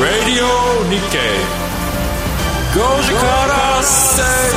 [0.00, 0.46] Radio
[0.90, 1.40] Nikkei
[2.74, 4.49] 5時から正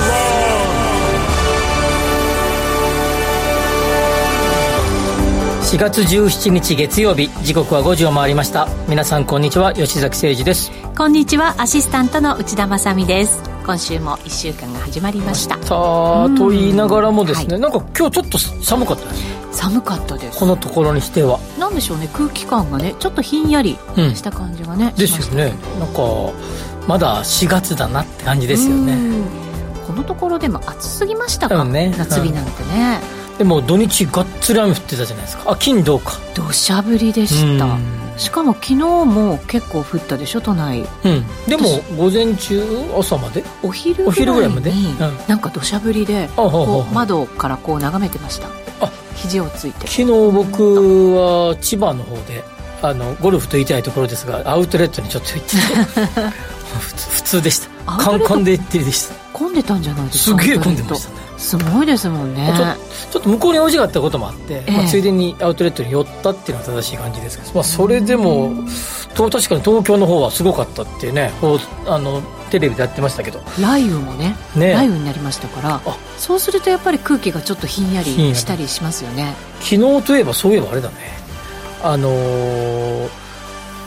[5.74, 8.68] 4月17日月曜日時刻は5時を回りました。
[8.88, 10.70] 皆さんこんにちは吉崎誠二です。
[10.96, 13.42] こんにちはアシスタントの内田まさです。
[13.66, 15.56] 今週も1週間が始まりました。
[15.64, 20.38] さあと言いながらもですね、はい、なんか今日ちょっと寒かったです寒かったです。
[20.38, 21.40] このところにしては。
[21.58, 23.76] なんでしょうね空気感がねちょっとひんやり
[24.14, 25.54] した感じがね、うん、ですよね。
[25.80, 26.02] なんか
[26.86, 28.96] まだ4月だなって感じですよね。
[29.88, 35.50] このところでも暑すぎましたか、ね、夏日なんてね、うんでも土日がっつり雨降ってたじゃないですか。
[35.50, 36.12] あ金土か。
[36.34, 37.78] 土砂降りでした。
[38.16, 40.86] しかも昨日も結構降ったでしょ都内。
[41.04, 41.24] うん。
[41.48, 42.62] でも午前中
[42.96, 43.42] 朝まで？
[43.62, 48.48] お昼ぐらいまで、うん、なんか土砂降りでこう窓からこう眺めてました。
[48.80, 48.90] あ。
[49.16, 49.88] 肘をついて。
[49.88, 52.44] 昨日僕は千葉の方で
[52.82, 55.56] あのゴルフと言いたいところですがアウトレットにちょっと行って
[57.10, 57.68] 普通でした。
[57.96, 59.14] カンカンで行ってるでした。
[59.32, 62.50] 混んでたんじゃないですかすげえ混んでましたねすごいですもんね。
[63.12, 68.54] ちょっと向こうに用事があったこともあって、えー、まあ、ついでにアウトレットに寄ったっていうのは正しい感じですけど、まあ、それでも
[69.14, 71.30] 確かに東京の方はすごかったっていうね
[71.86, 73.40] あのテレビでやってましたけど。
[73.56, 74.72] 雷雨もねね。
[74.72, 75.80] 雷雨になりましたから
[76.16, 78.34] そうするとやっぱり空気がちょっとひんやり。
[78.34, 79.34] したりしますよね。
[79.60, 80.94] 昨日といえばそういえばあれだね。
[81.82, 83.08] あのー、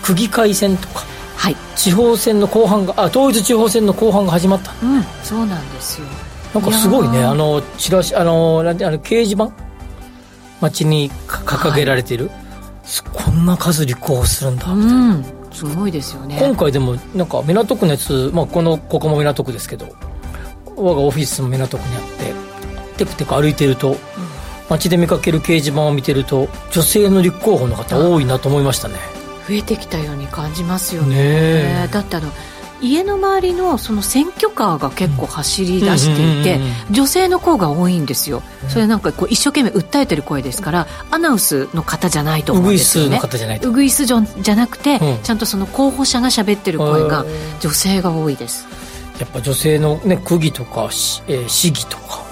[0.03, 1.03] 区議会選とか
[1.37, 6.07] はい、地方選の後半があ統一地方選の後半が始まった、うん、そうなんですよ
[6.59, 7.23] なんかすごいね。
[7.23, 9.51] あのチラシあのなんてあの掲示板？
[10.59, 12.37] 街に掲げられている、はい、
[13.13, 14.73] こんな数立候補するんだ。
[14.73, 16.39] みたいな、うん、すごいですよね。
[16.41, 19.87] 今回でもなんか港区のやつ、まあ、このここも港区ですけど
[20.75, 22.33] 我がオフィスも港区にあって
[22.97, 23.97] テクテク歩いてると、うん、
[24.69, 28.95] 街で見かける掲示板を見てると女性の立候補の方多いなと思いましたね。
[29.47, 31.15] 増えてきたように感じますよね。
[31.15, 32.31] ねだってあの
[32.81, 36.59] 家の周りのその選挙カーが結構走り出していて、
[36.91, 43.17] 女性の声が多いんですよ、それなんかこう一生懸命訴えてる声ですからアナウンスの方じゃないと思うんですよね。
[43.17, 47.25] ウグイスの方じゃないウグイスじゃなくて、ちゃんとその候補者が喋ってる声が
[47.59, 48.65] 女性が多いです。
[49.19, 50.89] やっぱ女性の、ね、区議とか、
[51.27, 52.23] えー、市議とか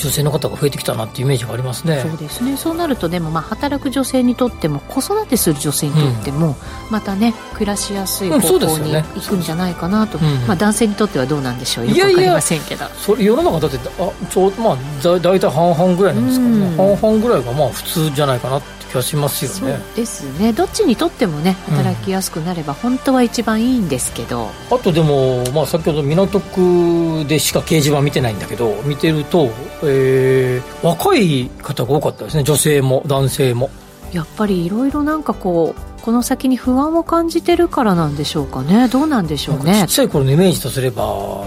[0.00, 2.00] 女性の方が増えてきたなっていうイメージがありますね。
[2.00, 2.56] そうですね。
[2.56, 6.56] そうなるとでもまあ働く女性にとっても子育てする女性にとっても、
[6.90, 11.86] またね暮らしやすい方向に行くんじゃないかなと、うんねうん、まあ、男性にとってはどうなんでしょう。
[11.86, 12.86] よく分かりませんけど。
[12.96, 14.76] それ世の中だってあちょまあ
[15.18, 19.78] 大体半々ぐらいなんですかね、うん、半々ぐらいがまあ普通じゃないかなって気がしますよね。
[19.94, 20.52] ですね。
[20.52, 29.50] どっちにとってもね働きやすくなれば本当は一番いいんですけど、あとでも、まあ、先ほど港区でしか掲示板見てないんだけど見てると、
[29.84, 32.42] えー、若い方が多かったですね。
[32.42, 33.70] 女性も男性も。
[34.12, 38.88] やっぱりいろいろなんかこうこの先に不安を感じてるからなんでしょうかね。
[38.88, 39.84] どうなんでしょうね。
[39.86, 41.44] ちっちゃい頃のイメージとすれば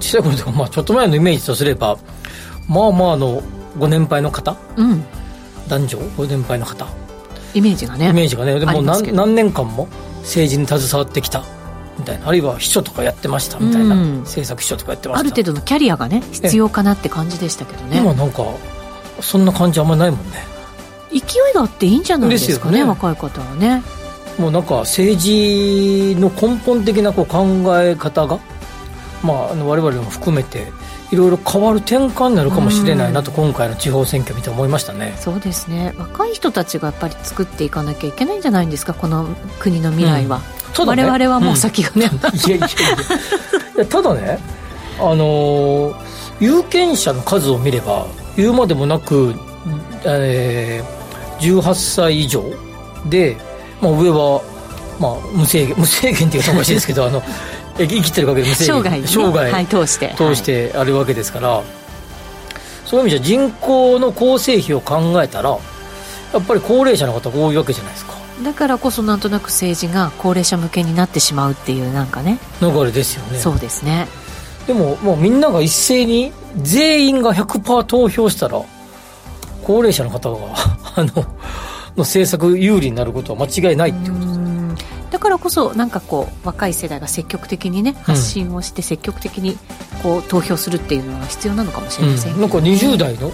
[0.00, 1.98] ちっちゃい頃とか、まあ、ちょっと前のイメージとすれば
[2.68, 3.42] まあまあの
[3.78, 5.04] ご年配の方、うん、
[5.68, 6.86] 男女ご年配の方。
[7.54, 8.58] イメージがねイメージがね。
[8.58, 9.88] でも何何年間も
[10.20, 11.44] 政治に携わってきた
[11.98, 12.28] みたいな。
[12.28, 15.20] あるいは秘書とかやってましたみたいな、うん、政策秘書とかやってました。
[15.20, 17.98] ある程度のキャリアがね必要かなって感じでしたけどね。
[17.98, 18.44] 今なんか
[19.20, 20.44] そんな感じあんまりないもんね。
[21.10, 21.20] 勢い
[21.54, 23.82] があっていいんじゃないですかね、ね、若い方はね。
[24.38, 27.46] もうなんか政治の根本的なこう考
[27.80, 28.38] え方が
[29.22, 30.66] まあ、あの我々も含めて
[31.12, 35.14] いろいろ変わる転換になるかもしれないなと、今回の地方選挙見て思いましたね。
[35.18, 35.94] そうですね。
[35.96, 38.94] 若い人たちがやっぱり作っていかなきゃいけないんじゃないんですか？
[38.94, 39.26] この
[39.60, 41.90] 国の未来は、うん、ね、我々はもう先が。
[41.92, 42.70] ね、うん、いやいやい
[43.78, 43.86] や。
[43.86, 44.38] ただね
[44.98, 45.94] あのー、
[46.40, 48.06] 有権者の数を見れば
[48.36, 49.34] 言うまでもなく、
[50.04, 52.42] えー、18歳以上
[53.06, 53.36] で、
[53.82, 54.42] まあ、上は、
[54.98, 57.22] まあ、無制限無制限っていうとおかしいですけどあの
[57.78, 60.14] 生きてる限り無制限生涯、生涯、はい、通して。
[60.16, 61.64] 通してあるわけですから、はい、
[62.84, 68.14] そういう意味じゃ人口の構成比を考えたらやっぱり高齢者の方が多いわけじゃないですか。
[68.42, 72.38] だからこそなんとなく政治が高齢者向けになってしまうっていうなんかね。
[72.60, 73.38] 流れですよね。
[73.38, 74.08] そうですね。
[74.66, 78.62] でももうみんなが一斉に全員が100%投票したら
[79.62, 80.38] 高齢者の方が
[80.96, 81.06] あの
[81.96, 84.35] の政策有利になることは間違いないってことです
[85.10, 89.56] だからこそなんかこう若い世代が積極的にね発信をして積極的に
[90.02, 92.34] こう投票するっていうのは必要なのかもしれません、ね。
[92.34, 93.32] うん、なんか20代の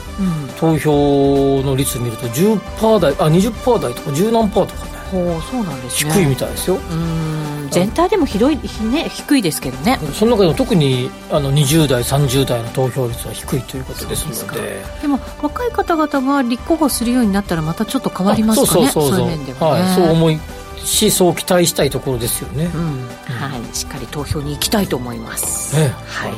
[0.58, 4.92] 投票の率見ると10%台あ20%台とか10何パーとかね。
[5.12, 6.12] ほうそうなんですね。
[6.12, 6.76] 低いみたいですよ。
[6.76, 7.68] うん。
[7.70, 8.58] 全体でも広い、
[8.90, 9.98] ね、低いですけどね。
[10.14, 14.82] その中でも特にあの20代30代の投票率は低いということですので。
[15.02, 18.88] でも若い方々が立候補するようになったらまたちょっと変わりますかね。
[18.88, 19.18] そうそうそう。
[19.18, 20.40] そういう面ではね、はい、そう思い
[20.84, 23.08] しそう期待したいところですよね、うん。
[23.26, 26.34] はい、しっかり投票に行きたいと思います、ねはい、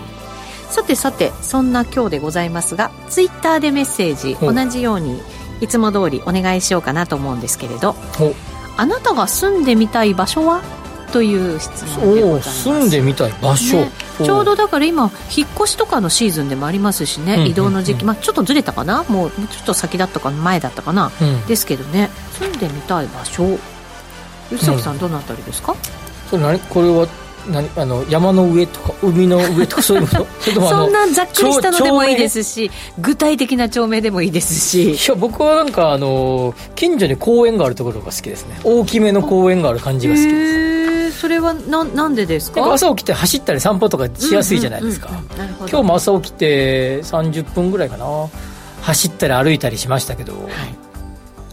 [0.71, 5.21] さてさてそんな今日でございますがツイッターでメッセージ同じように
[5.61, 7.97] いつも通りお願いしようかなと思うんですけれど。
[8.21, 8.35] お
[8.77, 10.61] あなたが住んでみたい場所は
[11.13, 12.63] という質問でございおます。
[12.65, 13.93] 住んでみたい場所、ね。
[14.21, 19.05] おちょうどだから今引っ越しとかのシーズンでもありますしね、うん移動の時期、うんまあ、ちょっとずれたかな。
[19.05, 21.47] もうちょっと先だったか前だったかな、うん。
[21.47, 22.11] ですけどね。
[22.33, 23.59] 住んでみたい場所
[24.51, 25.75] 吉崎さんどのあたりですか、
[26.31, 27.07] それ何これは
[27.51, 30.27] 何あの山の上とか海の上とか そういうこと？
[30.69, 34.93] そんなざっくりしたのでもいい町ですし具体的な町名でもいいですし。
[34.93, 38.59] いや僕はなんかあの近所に公園があるところが好きですね。
[38.65, 41.21] 大きめの公園がある感じが好きです。
[41.21, 42.73] それはななんでですか？
[42.73, 45.11] 朝起きて走ったり散歩とかしやすいじゃないですか、
[45.61, 48.07] 今日も朝起きて30分ぐらいかな。
[48.83, 50.43] 走ったり歩いたりしましたけど、はい。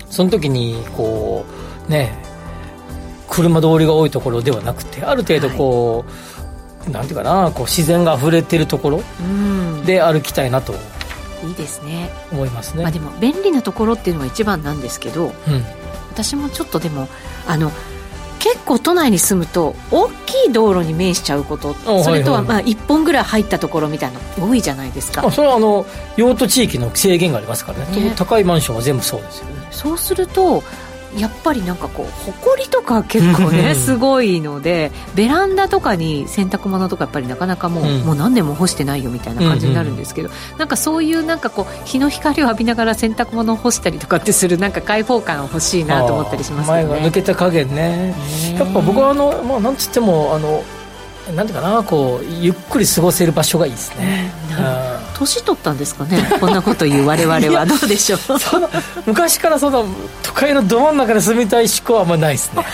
[0.09, 1.45] その時にこ
[1.87, 2.13] うね
[3.31, 6.05] 車通りが多いところではなくてある程度こ
[6.87, 9.85] う、なんていうかなこう自然が溢れてるところうん。
[9.85, 10.73] で歩きたいなと
[11.43, 12.11] いいですね。
[12.31, 15.33] 思いますね、まあでも便利なところっていうのが一番なんですけどうん。
[16.11, 17.07] 私もちょっとでも
[17.47, 17.71] あの
[18.39, 21.75] 結構都内に住むと大きい道路に面しちゃうこと。
[21.87, 25.21] おそれとははいまあ1本ぐらい入ったところみたいなの多いじゃないですか。
[25.21, 25.85] まあ、それはあの
[26.17, 28.09] 用途地域の制限がありますからね。
[28.09, 28.13] ね。
[28.17, 29.67] 高いマンションは全部そうですよね。
[29.71, 30.63] そうすると
[31.17, 38.01] やっぱりなんかこう埃とか結構ねすごいのでベランダとかに洗濯物とかやっぱりなかなかもう,、うん。
[38.01, 47.11] もう何年も干してないよみたいな感じになるんですけど、なんかそういうなんかこう日の光を浴びながら洗濯物を干したりとかってするなんか開放感欲しいなと思ったりしますよ前が抜ね。
[47.11, 50.63] けた加減ねねやっぱ僕はあの、まあ、なんつってもあの
[51.35, 54.31] なんていうかなこうゆっくり過ごせる場所がいいですね、
[55.17, 58.19] 年取ったんですかねこんなこと言う我々はどうでしょう。
[58.19, 58.69] そ うその
[59.05, 59.85] 昔からその
[60.23, 62.65] 都会のど真ん中で住みたい思考はあんまりないですね。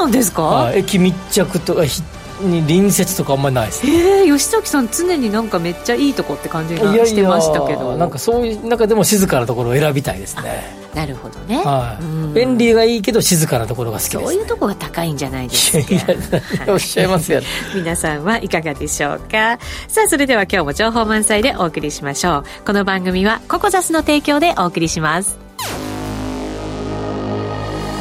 [0.00, 0.42] なんですか？
[0.42, 0.78] はい。
[0.80, 2.02] 駅密着とかひ
[2.40, 3.86] に隣接とかあんまりないです。
[3.86, 7.96] ねえー、吉崎さん常になんかめっちゃいいとこって感じがしてましたけど。
[7.96, 10.84] なんかそういう中でも静かなところを選びたいですね。
[10.94, 12.04] なるほどね、はい。
[12.04, 12.34] うん。
[12.34, 16.72] 便利がいいけど静かなところが好きです、そういうとこが高いんじゃないですか。
[16.72, 17.40] おっしゃいますよ。
[17.40, 19.58] ね 皆さんはいかがでしょうか。
[19.88, 22.44] さあそれでは今日も情報満載でお送りしましょう。
[22.64, 25.36] この番組はココザスの提供でお送りします。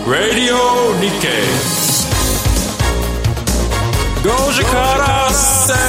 [0.06, 0.58] Radio
[1.00, 1.84] Nikkei.
[1.84, 1.93] 5
[4.56, 5.80] 時から正論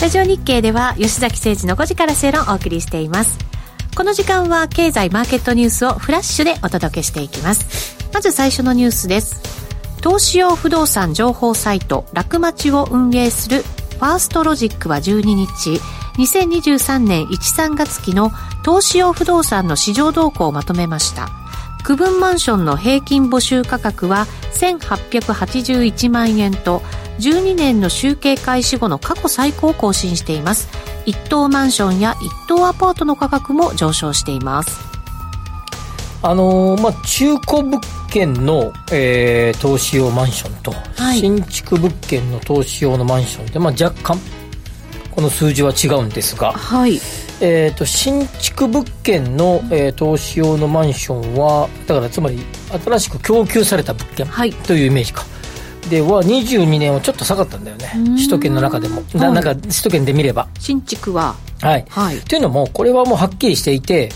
[0.00, 3.36] ラジオ日経では吉崎誠二の5時から正論をお送りしています。
[3.96, 7.96] この時間は経済マーケットニュースをフラッシュでお届けしていきます。
[8.14, 9.42] まず最初のニュースです。
[10.00, 15.80] 投資用不動産情報サイト楽町を運営するファーストロジックは12日
[16.16, 18.30] 2023年1、3月期の
[18.62, 21.41] 投資用不動産の市場動向をまとめました。
[21.84, 26.80] 区分マンションの平均募集価格は1881万円と
[27.18, 30.68] 12年の集計開始後の過去最高を更新しています。
[31.04, 34.80] 一棟マンションや一棟アパートの価格も上昇しています。
[36.24, 41.18] あのーまあ、中古物件の、えー投資用マンションと、はい。
[41.18, 44.18] 新築物件の投資用のマンションで、まあ、若干
[45.10, 47.00] この数字は違うんですが、はい
[47.44, 52.38] えー、と新築物件の、えー投資用のマンションはだからつまり
[52.84, 54.52] 新しく供給された物件はい。
[54.52, 55.24] というイメージか。
[55.90, 57.86] では22年はちょっと下がったんだよね。
[57.98, 58.14] ん。
[58.14, 59.02] 首都圏の中でも。
[59.14, 59.34] なはい。
[59.34, 60.46] なんか首都圏で見れば。
[60.60, 61.34] 新築は。
[61.60, 61.84] はい。
[61.90, 62.18] はい。
[62.20, 64.08] というのもこれはもうはっきりしていて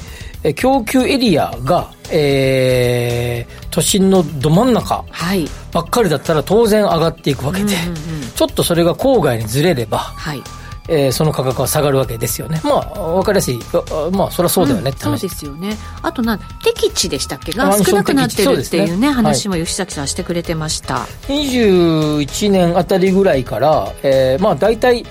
[0.45, 5.47] えー供給エリアが、えー都心のど真ん中はい。
[5.73, 7.97] ばっかりだったら当然上がっていくわけで、うんうんうん。
[8.35, 10.43] ちょっとそれが郊外にずれれば、はい
[10.89, 12.61] えーその価格は下がるわけですよね。
[12.65, 13.59] まあ分かりやすい。
[13.75, 15.77] あまあそりゃそうだよねってそう話、ですよね。
[16.03, 17.53] あとな適地でしたっけ？
[17.53, 19.09] が少なくなってるっていう適地そうね。
[19.09, 25.05] ね話も吉崎さんしてくれてました、21年あたりぐらいから、えーまあ大体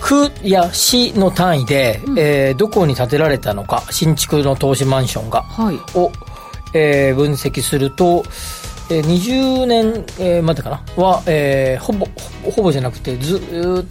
[0.00, 2.18] 区や市の単位で、うん。
[2.18, 5.76] えーどこに建てられたのか新築の投資マンションがはい。
[5.98, 6.12] を、
[6.74, 8.24] えー分析すると、
[8.90, 11.02] えー20年、えーまでかな？
[11.02, 12.12] は、えーほぼほ
[12.44, 13.88] ぼほぼじゃなくてずーっと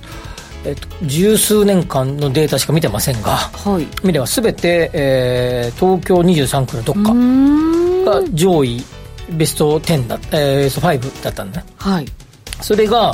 [0.65, 3.87] えっと十数年間のデータしか見てませんがはい。
[4.05, 8.83] 見れば全て、えー東京23区のどっかが上位
[9.31, 11.67] ベスト10だ、えーベスト5だったんだね。
[11.77, 12.05] はい。
[12.61, 13.13] それが、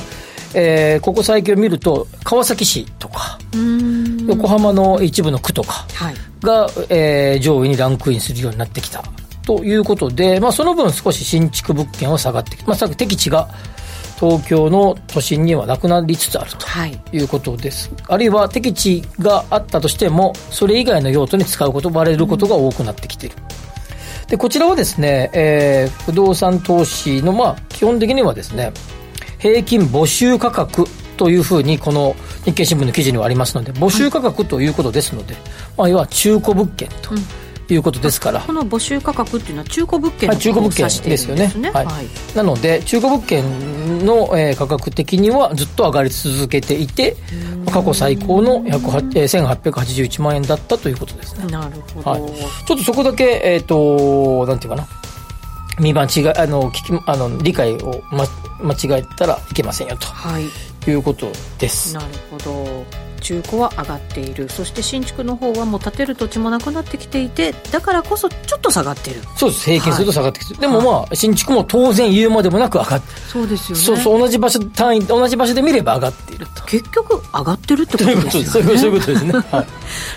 [0.54, 3.40] えーここ最近を見ると川崎市とか
[4.28, 6.16] 横浜の一部の区とかはい。
[6.42, 9.04] が、えー、上位にランクインするようになってきた
[9.46, 13.50] ということで、まあ、その分少し新築物件は下がってきて、まあ、さっき敵地が
[14.22, 16.68] 東京の都心にはなくなりつつあると
[17.18, 17.24] い。
[17.24, 23.36] うことです、はい、あるいは敵地があったとしてもそれ以外の用途に使うこと割れることが多くなってきている、
[24.24, 28.72] うん、でこちらはですね、えー、不動産投資のまあ基本的にはですね
[29.40, 30.86] 平均募集価格
[31.18, 35.44] というふうにこの日経新聞の記事にはありますので募集価格ということですので、はい、
[35.78, 37.18] まあ、要は中古物件と、うん
[37.74, 38.42] いうことですから。
[38.42, 47.16] この募集価格っていうのは中古物件中古物件ですよね、はい、はい、なので中古物件の、えー、価格的にはずっと上がり続けていて
[47.72, 51.46] 過去最高の1881万円だったということですね。
[51.48, 52.22] なるほど、はい、
[52.68, 54.88] ちょっとそこだけえっ、ー、となんていうかな。
[55.80, 58.26] 見間違いあの聞きあの理解を、ま、
[58.62, 60.44] 間違えたらいけませんよと、はい、
[60.90, 61.96] いうことです。
[61.96, 64.50] なるほど中古は上がっている。
[64.50, 69.22] そして新築の方はもう建てる土地もなくなってきていてだからこそちょっと下がってる。
[69.38, 69.66] そうです。
[69.66, 73.84] 平均すると下がってきてる、はい、でもまあ新築も当然言うまでもなく上がってそうですよね。
[73.84, 76.66] そうそう同じ場所単位同じ場所で見れば上がっていると。
[76.66, 78.78] 結局上がってるってことですよね。
[78.78, 79.26] そういうことです。
[79.26, 79.40] ね、は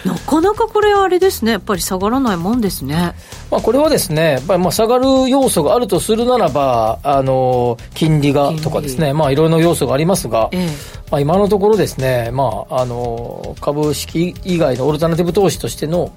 [0.05, 1.53] い、 なかなかこれあれですね。
[1.53, 3.15] やっぱり下がらないもんですね。
[3.51, 9.13] まあこれはですねやっぱりまあ下がる要素があるとするならばあの金利がとかですね。
[9.13, 16.13] まあいろいろな要素がありますが、ええまあ、今のところですね、まあ、あの株式以外のオルタナティブ投資としての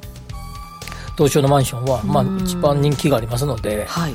[1.18, 4.14] 東証のマンションは、まあ、一番人気がありますので、はい、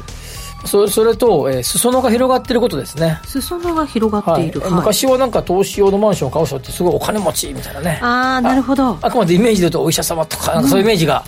[0.65, 3.21] それそれと、えー、裾野が広がっていることですね。
[3.25, 7.99] 裾野が広がっている、はい、昔はなんか投資用のマンションを買う人ってすごいお金持ちみたいなね。
[8.01, 8.97] ああなるほど。
[9.03, 11.25] あくまでイメージで言うとお医者様とかそういうイメージが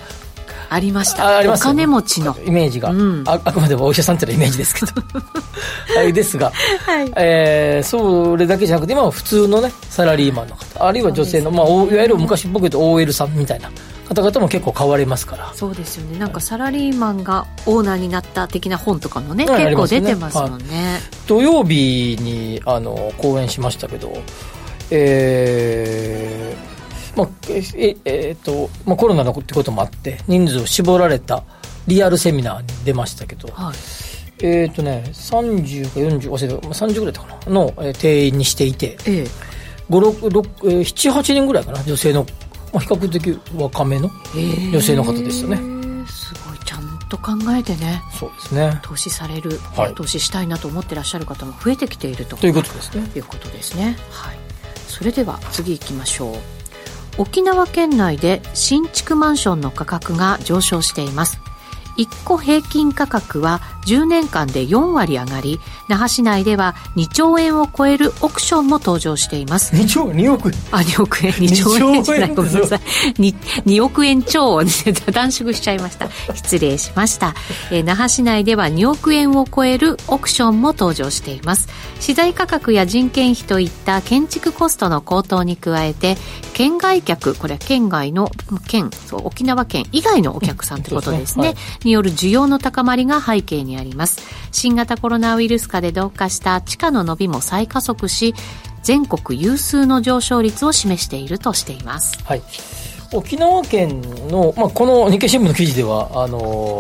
[0.75, 1.40] ありました。
[1.52, 2.37] お金持ちの。
[2.45, 4.93] イメージが、うん、ああくまでもお医者さんっていうイメージですけど。
[5.97, 6.52] はいですが、
[6.85, 7.12] はい。
[7.16, 13.71] えー、それだけじゃなくて今は普通のねサラリーマンの方あるいは女性の、まあ、いわゆる昔僕言うと OL さんみたいな
[14.09, 15.52] 方々も結構変わりますから。
[15.54, 16.19] そうですよね。
[16.19, 24.12] なんかサラリーマンがオーナーになった的な本とかもね、はい、結構出てますもんね、はい、土曜日にあの講演しましたけど
[24.90, 26.74] えー
[27.16, 31.44] まあ、ええー、っとまあ、コロナのってこともあって人数を絞られた
[31.87, 33.75] リアルセミナーに出ましたけど、はい、
[34.44, 39.26] えー、っとね30か40忘れた30ぐらいだかなの、えー、定員にしていて、ええ。
[39.90, 42.25] 78人ぐらいかな女性の、
[42.73, 44.11] まあ、比較的若めの
[44.73, 48.80] 女性の方でしたね、えー、すごいちゃんと考えてねそうですね。
[48.83, 52.37] 投資される、はい、投資したいなと思ってらっしゃる方も増えてきていると。
[52.37, 53.11] ということですね。
[53.14, 53.97] いうことですね。
[54.11, 54.38] はい。
[54.88, 56.53] それでは次行きましょう
[57.16, 61.44] 沖縄県内で新築マンションの価格が上昇しています。
[61.97, 69.75] 1戸平均価格は10年間で4割上がり那覇市内では2兆円を超えるオークションも登場しています。
[69.75, 70.49] 2兆2億？
[70.49, 71.33] 円あ2億円。
[71.33, 72.79] 2兆円じゃないごめんなさい。
[72.79, 73.35] 2,
[73.67, 74.63] 2億円超。
[75.13, 76.09] 短縮しちゃいました。
[76.35, 77.35] 失礼しました、
[77.71, 81.69] えー、那覇市内では2億円を超えるオークションも登場しています。
[82.01, 86.17] 資材価格や人件費といった建築コストの高騰に加えて
[86.53, 88.31] 県外客これは県外の
[88.69, 94.21] 県そう沖縄県以外のお客さんということですね、による需要の高まりが背景にあります。
[94.50, 98.35] 新型コロナウイルス化で同化した地価の伸びも再加速し
[98.83, 102.43] 全国有数の上昇率を示しているとしています、はい、
[103.12, 106.79] 沖縄県の、まあ、この日経新聞の記事ではあの、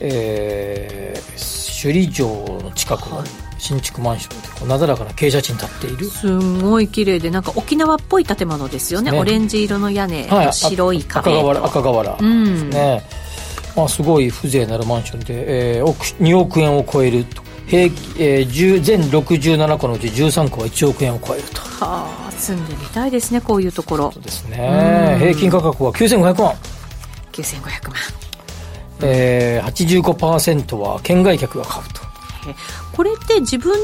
[0.00, 2.28] えー、首里城
[2.62, 3.22] の近くの
[3.58, 6.06] 新築マンションでなだらかな傾斜地に立っている。
[6.06, 11.30] すごい綺麗でなんか沖縄っぽい建物ですよね、ね、オレンジ色の屋根、はい、白い壁。
[11.32, 12.24] 赤瓦赤瓦です
[12.64, 13.19] ね、うん、
[13.76, 17.42] まあ、すごい風情なるマンションで、えー、2億円を超えると。
[17.66, 17.84] 平、
[18.18, 21.60] えー、全67個のうち13個は1億円を超えると。
[21.60, 24.10] はあ住んでみたいですねこういうところ。
[24.12, 25.16] そうですね。
[25.20, 26.54] 平均価格は9500万。
[27.32, 27.96] 9500万。
[29.02, 32.00] えー、85%は県外客が買うと
[33.00, 33.74] これって自分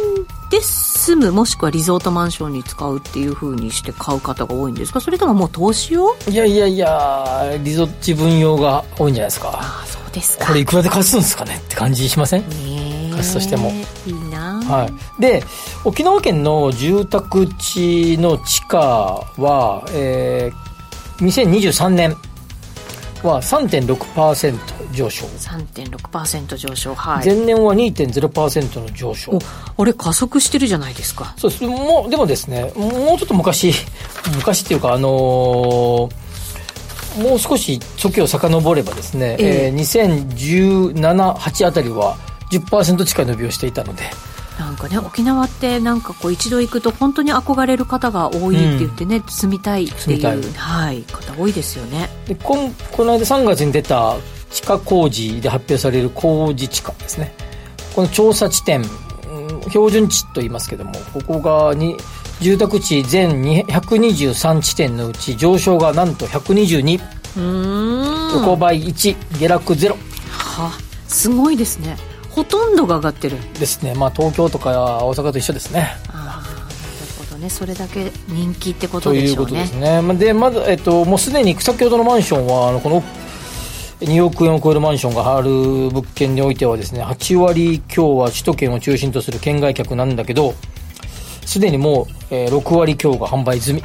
[0.50, 5.00] で住むもしくはリゾートマンションに使うっていうふうにして買う方が多いんですか？
[5.00, 9.52] それとももう投資用いやいやいやリゾ自分用が多いんじゃないですか。
[9.54, 10.44] ああそうですか。
[10.48, 12.42] これいくらで貸すんですかねって感じしません？
[13.10, 13.72] 貸すとしても。
[14.06, 15.42] いいな、はい、で
[15.86, 18.78] 沖縄県の住宅地の地価
[19.38, 22.14] は、えー、2023年
[23.26, 25.26] は3.6%上昇。
[25.26, 27.26] 3.6%上昇はい。
[27.26, 29.38] 前年は2.0%の上昇。
[29.76, 31.34] あれ加速してるじゃないですか。
[31.36, 31.64] そうです。
[31.64, 33.72] もうでもですねもうちょっと昔
[34.34, 36.26] 昔っていうかあのー
[37.16, 42.16] もう少し時を遡ればですね、えー、えー、2017、8あたりは
[42.50, 44.02] 10%近い伸びをしていたので、
[44.58, 52.08] なんかね沖縄ってなんかこう一度行くと本当に憧れる方が多いって言ってね、うん、住みたいっていう、はい、方多いですよね。
[52.26, 54.16] でこんこの間3月に出た
[54.50, 57.34] 地下工事で発表される工事地価ですね。
[57.94, 58.82] この調査地点
[59.68, 61.96] 標準値と言いますけどもここがに
[62.40, 67.00] 住宅地全123地点のうち上昇がなんと122
[68.34, 69.96] 横ばい1下落0は
[70.30, 71.96] あすごいですね
[72.36, 73.38] ほとんどが上がってる。
[73.58, 73.94] ですね。
[73.94, 75.96] まあ東京とか大阪と一緒ですね。
[76.08, 76.66] ああなる
[77.18, 77.48] ほどね。
[77.48, 79.52] それだけ人気ってことでしょうね。
[79.52, 80.14] ということですね。
[80.16, 83.02] でまだ、えっと、もうすでに先ほどのマンションはあのこの
[84.00, 90.52] 2億円を超えるマンションがある物件においてはですね8割強は首都圏を中心とする県外客なんだけど
[91.46, 93.82] すでにもう、えー、6割強が販売済み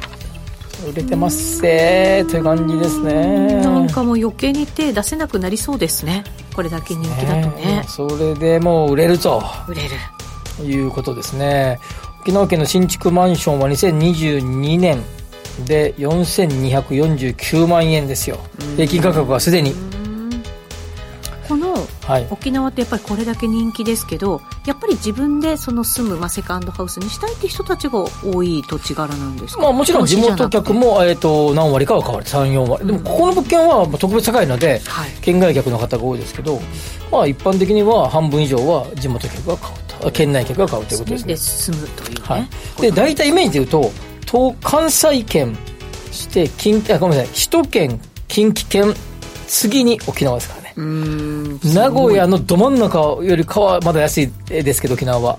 [0.88, 3.62] 売れてますせという感じですね。
[3.62, 6.24] なんかもう余計に手出せなくなりそうですね。
[6.54, 7.84] これだけ人気だとね。
[7.88, 9.42] それでもう売れると。
[9.68, 9.90] 売れる。
[10.64, 11.78] いうことですね。
[12.20, 15.02] 沖縄県の新築マンションは2022年
[15.66, 18.38] で4249万円ですよ。
[18.76, 19.74] 平均価格はすでに。
[21.48, 21.74] この
[22.30, 32.26] 沖縄ってやっぱりこれだけ人気ですけど、やっぱり自分でその住む、まあ、セカンドハウスにしたいって人たちが多い土地柄なんですか、まあ、もちろん地元客も、えーと、何割かは変わる。
[32.26, 36.60] 34割、でもここの物件は特別高いので、はい、県外客の方が多いですけど、
[37.10, 41.28] まあ、一般的には半分以上は地元客が買うと県内客が買うということですね。
[41.28, 42.48] で住むというね、はい、
[42.80, 43.92] で大体イメージでいうと
[44.26, 45.56] 東関西圏
[46.10, 47.34] して近あごめんなさい。
[47.34, 48.94] 首都圏近畿圏
[49.46, 55.38] 次に沖縄ですから名古屋のど真ん中よりかはまだ安いですけど沖縄は。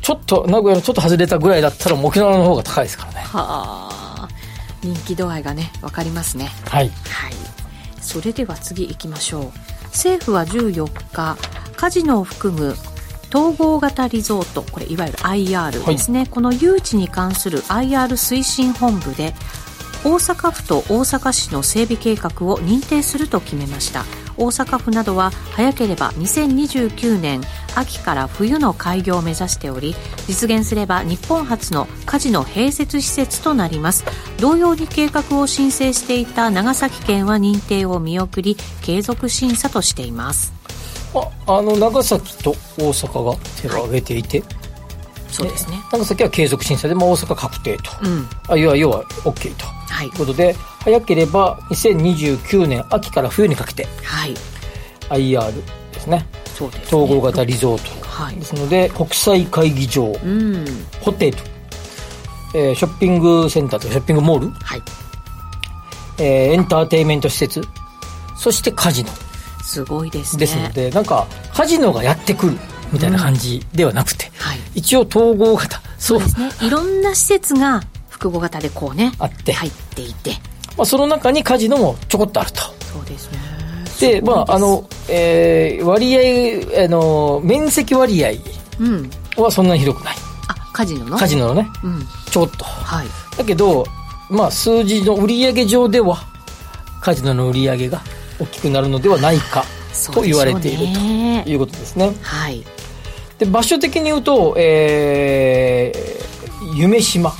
[0.00, 3.20] ちょっと名古屋のちょっと外れたぐらいだったら沖縄の方が高いですからね。
[3.20, 4.28] はあ。
[4.82, 6.50] 人気度合いがね分かりますね。
[6.66, 7.32] はい、はい、
[8.00, 9.52] それでは次行きましょう。
[9.90, 11.36] 政府は14日
[11.76, 12.74] カジノを含む
[13.34, 19.34] 統合型リゾートこれいわゆる IR ですね、はい、この誘致に関する IR 推進本部で
[20.04, 24.04] 大阪府と大阪市の整備計画を認定すると決めました
[24.40, 27.42] 大阪府などは早ければ2029年
[27.76, 29.94] 秋から冬の開業を目指しており
[30.26, 34.04] 実現すれば日本初のカジノ併設施設となります。
[34.38, 40.52] 同様に計画を申請していた長崎県は認定を見送り継続審査としています。
[41.14, 44.48] ああの長崎と大阪が手を挙げていて、はい。
[45.28, 45.76] そうですね。
[45.92, 54.34] 長崎は継続審査で、まあ、大阪確定と、うん、あ要は要は OK と、はい、いうことで早ければ2029年秋から冬にかけて、はい、
[55.10, 55.52] IR
[55.92, 56.26] ですね。
[56.54, 60.64] そうです、ね、統合型リゾート、はい、ですので国際会議場、うん、
[61.00, 61.38] ホテル、
[62.54, 64.82] えー、ショッピングセンターとショッピングモール、はい。
[66.18, 67.62] えー、エンターテインメント施設。
[68.36, 69.10] そしてカジノ。
[69.62, 70.40] すごいですね。
[70.40, 72.58] ですのでなんかカジノがやってくる。
[72.92, 74.32] みたいな感じではなくて、うん。
[74.38, 75.80] はい、一応統合型。
[75.98, 76.50] そうですね。
[76.62, 77.82] いろんな施設が
[78.20, 79.54] 複合型でこうねあって。
[79.54, 80.32] 入っていて、
[80.76, 82.60] まあ、その中にカジノもちょこっとあると。
[82.60, 83.38] そうですね。
[83.98, 88.30] でまああの、えー、割合あの面積割合
[89.42, 91.18] はそんなに広くない、うん、あカジノの？
[91.18, 93.06] カジノのね、うん、ちょっと、はい、
[93.36, 93.84] だけど
[94.30, 96.16] まあ数字の売上上では
[97.02, 98.00] カジノの売り上げが
[98.38, 99.64] 大きくなるのではないか
[100.14, 100.86] と言われている
[101.44, 102.14] ということですね。
[102.22, 102.64] はい、
[103.38, 107.32] で場所的に言うと、えー、夢島、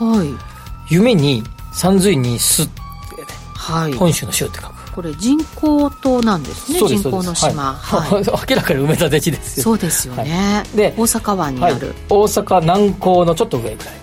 [0.00, 4.80] はい、夢に山水に巣ってね、はい、本州の州って書く。
[4.92, 9.64] これ人工島なんですね人工の島、はい、 明らかに埋め立て地ですよ。
[9.64, 13.94] そうですよね、で大阪湾にある、大阪南港のちょっと上ぐらい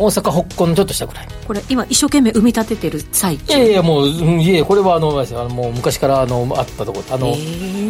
[0.00, 1.28] 大阪北港のちょっと下ぐらい。
[1.46, 3.58] これ今一生懸命生み立ててる最中？
[3.58, 7.30] いやいやもういやこれはあのあのもう昔からあのあったところあのい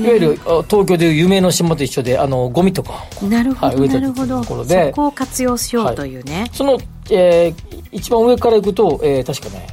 [0.06, 3.04] わゆる東京でいう夢の島と一緒であのゴミとか。
[3.22, 4.42] なるほど、はい、なるほど。
[4.42, 4.54] そ
[4.92, 6.78] こを活用しようというね、はい、その、
[7.10, 9.68] えー、一番上からいくと、えー、確かね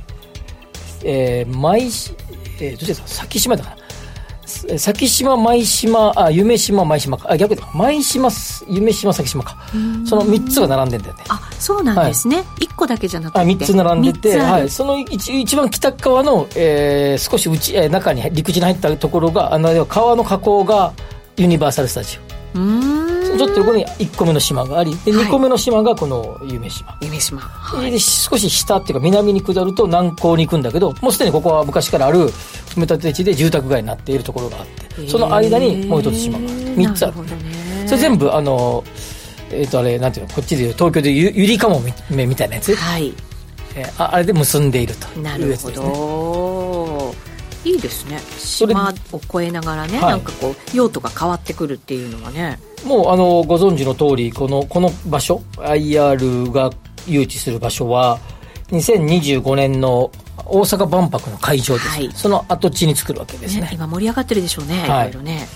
[1.04, 3.08] えー、舞、えー、どっちですか？
[3.08, 3.77] 先島だから
[4.48, 7.32] 先島、舞島、あ、夢島、舞島か。
[7.32, 7.68] あ、逆だ。
[7.74, 8.30] 舞島、
[8.68, 9.58] 夢島、先島か。
[10.06, 11.24] その3つが並んでんだよね。
[11.28, 12.38] あ、そうなんですね。
[12.38, 13.40] はい、1個だけじゃなくて。
[13.40, 14.70] あ、3つ並んでて、はい。
[14.70, 20.94] その一一番北側の、えー、少し内、えー、中に、陸地に入ったところが、あの、川の河口が
[21.36, 22.18] ユニバーサル・スタジ
[22.56, 22.60] オ。
[22.60, 23.07] うん
[23.38, 26.98] ちょっと横に1個目の島がありで、2個目の島がこの夢島。
[27.02, 37.14] 夢島、はい、で少し下っていうか南に下ると南港に行くんだけどもうすでにここは昔からある埋め立て地で住宅街になっているところがあってその間にもう一つ島が3つある。
[37.86, 38.84] それ全部あの
[39.52, 40.34] えっ、ー、とあれなんていうの？
[40.34, 43.14] こっちでいう東京でゆゆりかもめみたいなやつ、はい。
[43.76, 45.86] えー、ああれで結んでいるというやつですね
[47.68, 48.20] いいですね。
[48.38, 52.60] 島を越えながらね、はい、なんかこう用途が変わってくるっていうのはね。
[52.86, 56.70] もうあのご存知の通りこのこの場所 IR が
[57.06, 58.20] 誘致する場所は
[58.70, 60.12] 2025年の
[60.46, 65.48] 大阪万博の会場です、はい、その跡地に作るわけですね、ね、今盛り上がってるでしょうね、はい、いろいろね。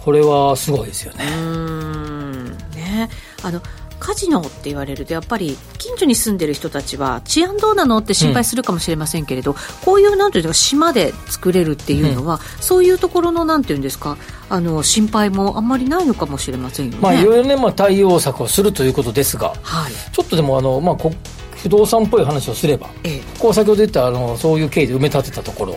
[0.00, 1.24] これはすごいですよね。
[1.36, 2.56] うん。
[2.76, 3.10] ね。
[3.42, 3.60] あの
[4.06, 14.16] カジノって言われるとやっぱり近所に住んでる人たちは治安どうなのって心配するかもしれませんけれど、うん、こういうなんていうか島で作れるっていうのは、うん、そういうところのなんていうんですか？
[14.48, 16.98] あの心配もあんまりないのかもしれませんよね。
[17.00, 21.12] まあいろいろねまあ対応策をするということですが、はい、ちょっとでもあのまあこ
[21.56, 25.76] 不動産っぽい話をすれば、ええ、こう先ほど言ったあのそういう経緯で埋め立てたところ。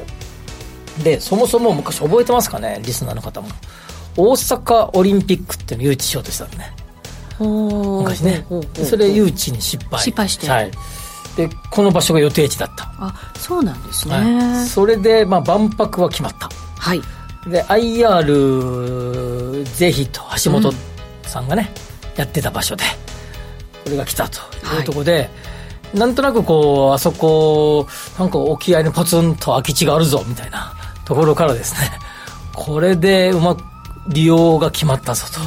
[1.03, 2.79] でそもそも昔覚えてますかね？
[2.85, 3.49] リスナーの方も。
[4.17, 6.73] 大阪オリンピックっていうのを誘致しようとしたのね
[7.39, 8.45] 昔ね。
[8.83, 9.99] それ誘致に失敗。
[9.99, 10.71] 失敗して、はい、
[11.35, 12.91] でこの場所が予定地だった。
[12.97, 16.49] あそうなんですね、はい、それで、まあ、万博は決まった。
[16.77, 17.01] はい。
[17.47, 20.73] で IR ぜひと橋本
[21.23, 21.71] さんがね、
[22.13, 22.83] うん、やってた場所で
[23.85, 24.39] これが来たと
[24.77, 25.29] いうところで、はい
[25.93, 27.87] なんとなくこう、あそこ、
[28.19, 30.73] なんか沖合にポツンと空き地があるぞ、みたいな
[31.05, 31.89] ところからですね、
[32.53, 33.63] これでうまく
[34.09, 35.39] 利用が決まったぞと。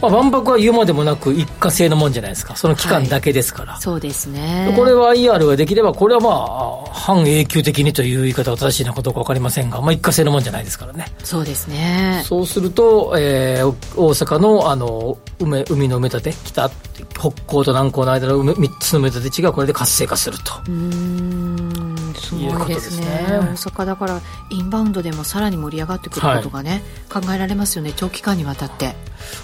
[0.00, 2.56] まあ、万博は言うまでもなく一過性のもんじゃないですか。
[2.56, 4.72] その期間だけですから、はい、そうですね。
[4.76, 11.06] これは IR ができればこれはまあ半永久的にという言い方が正しいのかどうか分かりませんが、まあ、一過性のもんじゃないですからね。
[11.22, 12.22] そうですね。
[12.24, 16.70] そうすると、えー、大阪のあの海海の埋め立て北
[17.14, 20.52] 北港と南港の間の3つの埋め立て地がこれで活性化すると。
[20.68, 28.94] うんすごいですね、ね、大阪だからインバウンドでもさらに盛り上がってくることがね、はい、考えられますよね長期間にわたって。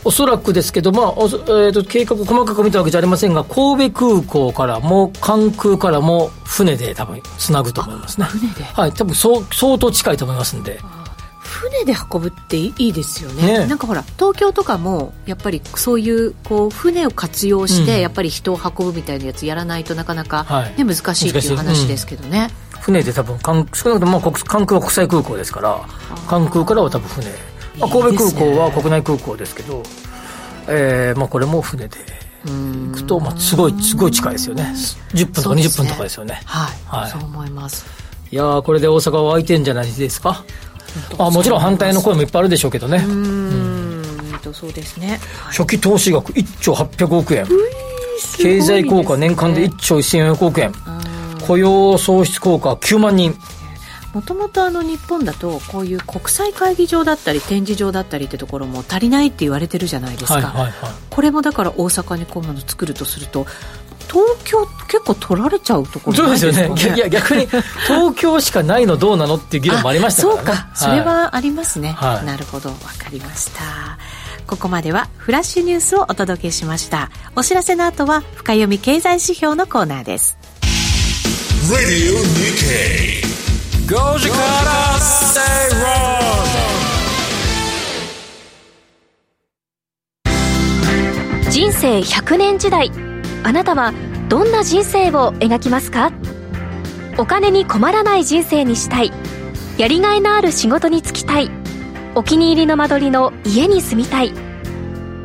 [0.05, 8.27] おそらくですけど、まあえーと、計画細かく見たわけじゃありませんが神戸空港からも関空からも船で多分つなぐと思いますね。
[8.27, 8.65] 船で？
[8.65, 10.81] はい多分そう相当近いと思いますんで
[11.71, 20.43] 船で運ぶっていいですよね、ね、なんかほら東京とかもやっぱりそういうこう船を活用して、やっぱり人を運ぶみたいなやつやらないとなかなか
[20.77, 25.81] ね、ね、はい、難しいっていう話ですけどね、船で多分関少なくとも関空は国際空港ですから
[26.29, 27.27] 関空からは多分船。
[27.79, 29.83] まあ、神戸空港は国内空港ですけど、
[30.69, 31.97] えーまあ、これも船で
[32.45, 34.75] 行くと、まあ、すごいすごい近いですよね。
[35.15, 37.87] 10分とか20分とかですよね、ね、はい、はい、そう思います。
[38.31, 40.45] いやこれで大阪は空いてんじゃないですか？
[41.19, 43.05] あもちろん反対の声もいっぱいあるでしょうけどね。
[43.07, 43.81] うん。
[44.41, 47.47] とそうですね、初期投資額1兆800億円
[48.39, 50.73] 経済効果年間で1兆1400億円
[51.47, 53.37] 雇用創出効果9万人
[54.13, 60.73] もともとあの日本だとこういう国際会議場だったり展示場だったりってところも足りないって言われてるじゃないですか、はいはいはい、
[61.11, 63.47] これもだから大阪にこういうの作るとすると
[64.11, 66.99] 東京結構取られちゃうところないですか、ね、そうですよね。
[66.99, 70.41] いや逆に東京しかないのどうなのっていう議論もありましたからね。
[70.41, 72.71] そうか、それはありますね、はい、なるほど。
[72.71, 73.63] 分かりました。
[74.49, 77.11] ここまではフラッシュニュースをお届けしました。
[77.37, 80.37] お知らせの後は深読み経済指標のコーナーです。
[81.71, 83.21] Radio Nikkei.
[83.87, 84.91] 5時から
[91.51, 93.10] 人生100年時代
[93.43, 93.93] あなたは
[94.29, 96.13] どんな人生を描きますか？
[97.19, 99.13] お金に困らない人生にしたい。
[99.79, 101.51] やりがいのある仕事に就きたい。
[102.15, 104.33] お気に入りの間取りの家に住みたい。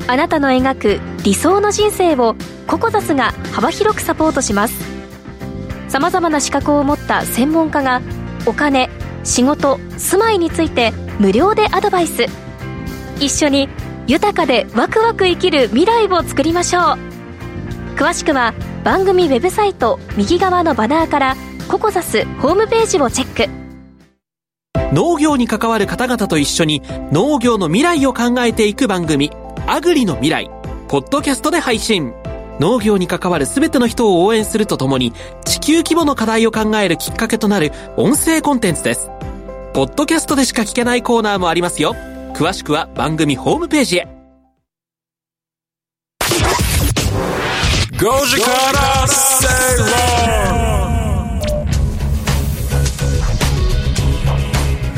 [0.08, 2.36] あなたの描く理想の人生を
[2.67, 4.75] ココザスが幅広くサポートします。
[5.88, 8.01] さまざまな資格を持った専門家が
[8.45, 8.89] お金
[9.23, 12.25] 仕事住まいについて無料でアドバイス。
[13.19, 13.69] 一緒に
[14.08, 17.05] 豊かでワクワク生きる未来を作りましょう。
[17.95, 18.53] 詳しくは
[18.84, 21.36] 番組ウェブサイト右側のバナーから
[21.69, 23.65] ココザスホームページをチェック。
[24.93, 26.81] 農業に関わる方々と一緒に
[27.12, 29.31] 農業の未来を考えていく番組
[29.65, 30.51] 「アグリの未来」
[30.88, 32.13] ポッドキャストで配信。
[32.60, 35.12] 農業に関わる全ての人を応援するとともに
[35.43, 39.10] 地球規模の課題を考えるきっかけとなる音声コンテンツです。
[39.73, 41.95] ポッドキャストでしか聞けないコーナーもありますよ。
[42.34, 44.14] 詳しくは番組ホームページへ。
[47.97, 49.88] 5時から正論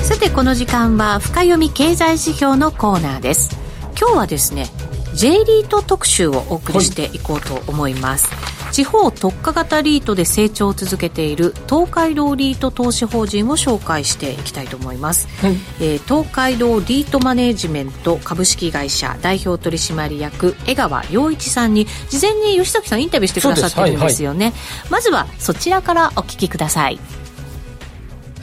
[0.04, 3.56] さてこの時間は深読み経済指標のコーナーです。
[4.00, 4.68] 今日はですね
[5.14, 27.00] J リート特集をお送りしていこうと思います、はい、地方特化型リートで成長を続けている東海道リート投資法人を紹介していきたいと思います、はい、えー、東海道リートマネジメント株式会社代表取締役江川洋一さんに事前に吉崎さんインタビューしてくださってるんですよね、はいはい、まずはそちらからお聞きください。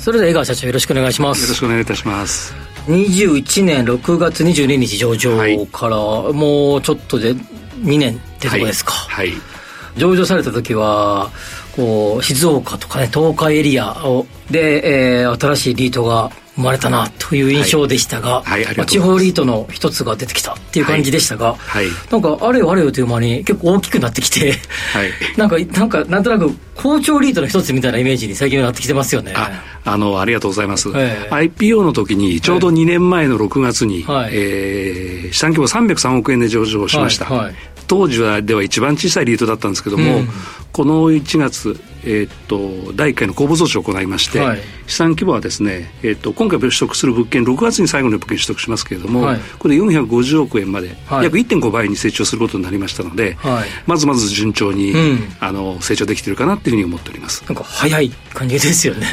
[0.04, 1.42] それでは江川社長よろしくお願いします。
[1.44, 2.52] よろしくお願いいたします。
[2.88, 5.96] 21年6月22日上場から
[6.32, 9.38] もうちょっとで2年ってとこですか、はい、はい、
[9.96, 11.30] 上場された時は
[11.76, 24.52] こう静岡とかね東海エリアをで、えー、新しいリートが生まれたなという印象でしたが、はい地方リートの一つが出てきたっていう感じでしたが、はい、なんかあれよあれよという間に結構大きくなってきて、
[24.92, 29.32] はい、 なんかなんかなんとなく好調リートの一つみたいなイメージに最近はなってきてますよね。
[29.34, 29.50] あ
[29.84, 37.54] あのありがとうございます、えー、IPO の時にちょうど2年前の6月に、はい、えー、資産規模303億円で上場しました、はいはい
[37.86, 40.28] 当時はでは一番小さいリートだったんですけども、うん、
[40.72, 53.36] この1月、えー、っと第1回の公募措置を行いまして、はい、資産規模はですね、えー、っと今回取得する物件6月に最後の物件取得しますけれども、はい、これ450億円まで、はい、約1.5倍に成長することになりましたので、
[53.86, 57.44] まずまず順調に、うん、あの成長できているかなというふうに思っております。
[57.46, 59.06] なんか早い感じですよね。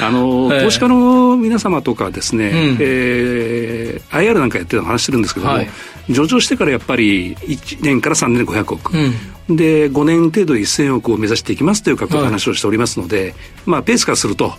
[0.00, 5.58] あの、 えー、投資家の皆様とかですね、うん、えー、IR なんかやってるの話してるんですけども、
[6.10, 8.92] 上場してからやっぱり1年から3年で500億、
[9.48, 13.34] うん、で5年程度で1000億を目指していきますというか話をしておりますので、はい、
[13.66, 14.52] まあペースからすると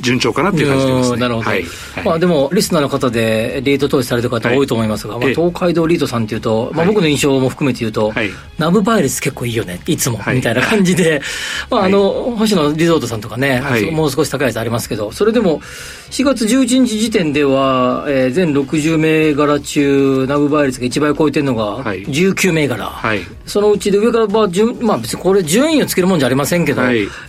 [0.00, 1.16] 順調かなっていう感じですね。
[1.18, 1.50] なるほど。
[1.50, 1.64] はい。
[2.04, 8.12] まあでも、リスナーの方で、リート投資されてる方多いと思いますが、まあ東海道リートさんっていうと、まあ僕の印象も含めて言うと、
[8.58, 11.20] ナブ倍率結構いいよね、いつも、みたいな感じで、
[11.70, 15.60] まああの、星野リゾートさんとかね、もう少し高いやつありますけど、それでも、
[16.10, 22.84] 4月11日時点では、えー、全60銘柄中、ナブ倍率が1倍超えてるのが19銘柄。
[22.84, 26.82] はい、そのうちで上からまあ順、まあ別にこれ順位をつけるもんじゃありませんけど、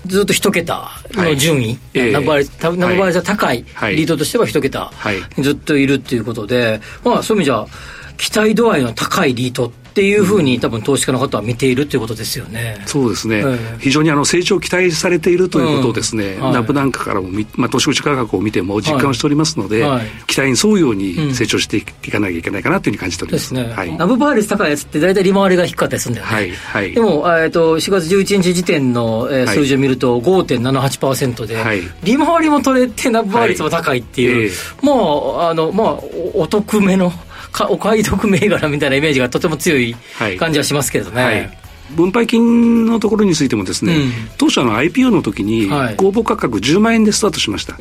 [0.06, 4.92] ずっと一桁の順位、ナブ倍率ナブ倍率が高い、リードとしては一桁、
[5.40, 7.66] ずっといるっていうことで、まあそういう意味じゃ、
[8.18, 12.82] 期待度合いの高いリートっていうふうに、多分投資家の方は見ているということですよね。
[12.86, 13.44] そうですね、
[13.80, 19.86] 非常にあの成長を期待されているということをですね、ナブなんかからも、まあ、投資口価格を見ても実感をしておりますので、
[20.28, 23.46] 期待に沿うように成長していかなきゃいけないかなというふうに感じております。
[23.46, 23.74] ですね。
[23.74, 26.34] はい、ナブ倍率高いやつって大体利回りが低かったりするんだよね。
[26.34, 26.52] はい。
[26.52, 34.46] はい、でも、えっと、4月11日時点の、えー、数字を見ると5.78%で、はい、利回りも取れてナブ倍率も高いっていう、はい。
[34.46, 36.00] えー、もう、あの、まあ、
[36.34, 37.25] お得めの、か
[37.70, 39.96] お買い得銘柄みたいなイメージがとても強い
[40.38, 41.24] 感じはしますけれどね。
[41.24, 45.68] はい分配金のところについてもですね、うん、当初の IPO の時に
[45.98, 47.78] 公募価格10万円でスタートしました、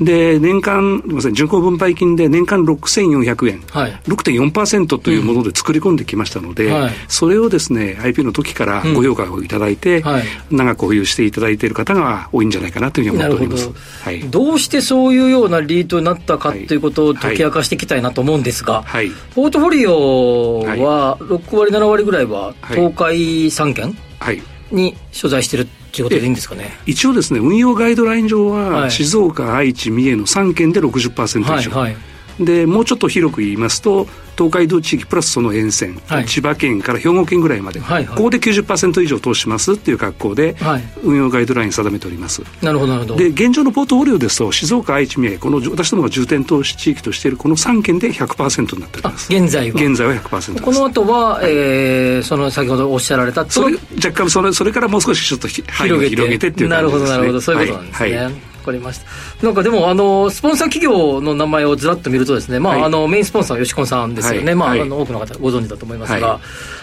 [0.00, 13.68] で年間すみません巡航分配金で年間6400円、はい、6.4%というもので作り込んできましたので、うんはい、それをですね IPO の時からご評価をいただいて、うんはい、長く保有していただいている方が多いんじゃないかなというふうに思っております。
[13.68, 23.96] ど,、はい、どうしてそういうようなリートになったかということを解き明かしていきたいなと思うんですが、はい、ポートフォリオは6割7割ぐらいは東海3県
[24.70, 31.98] に所在してるっていうことでいいんですかね、一応ですね運用ガイドライン上は、静岡愛知三重の3県で60%以上、はいは
[32.40, 42.42] い、でもうちょっと広く言いますと東海道地域プラスその沿線、はい、千葉県から兵庫県ぐらいまで、はいはい、ここで90%以上投資しますっていう格好で、はい、運用ガイドライン定めております。
[42.62, 43.16] なるほどなるほど。
[43.16, 49.32] で現状のポートフォリオですと静岡愛知三重この私どもが重点投資地域としているこの3県で100%になっております。
[49.32, 49.80] 現在は。
[49.80, 50.62] 現在は100%です。
[50.62, 57.40] この後は、はい、えー、その先ほどおっしゃられたそれ若干それそれからもう少しちょっと範囲を広げてっていう感じです、ね、なるほどなるほど。
[57.40, 59.46] そういうことなんですね、はいかりました。
[59.46, 64.46] なんかでも、あの、スポンサー企業の名前をずらっと見るとですね、まあ、はい、あの、メインスポンサーは吉子さんですよね。
[64.46, 66.40] はい、まあ、あの、多くの方ご存知だと思いますが、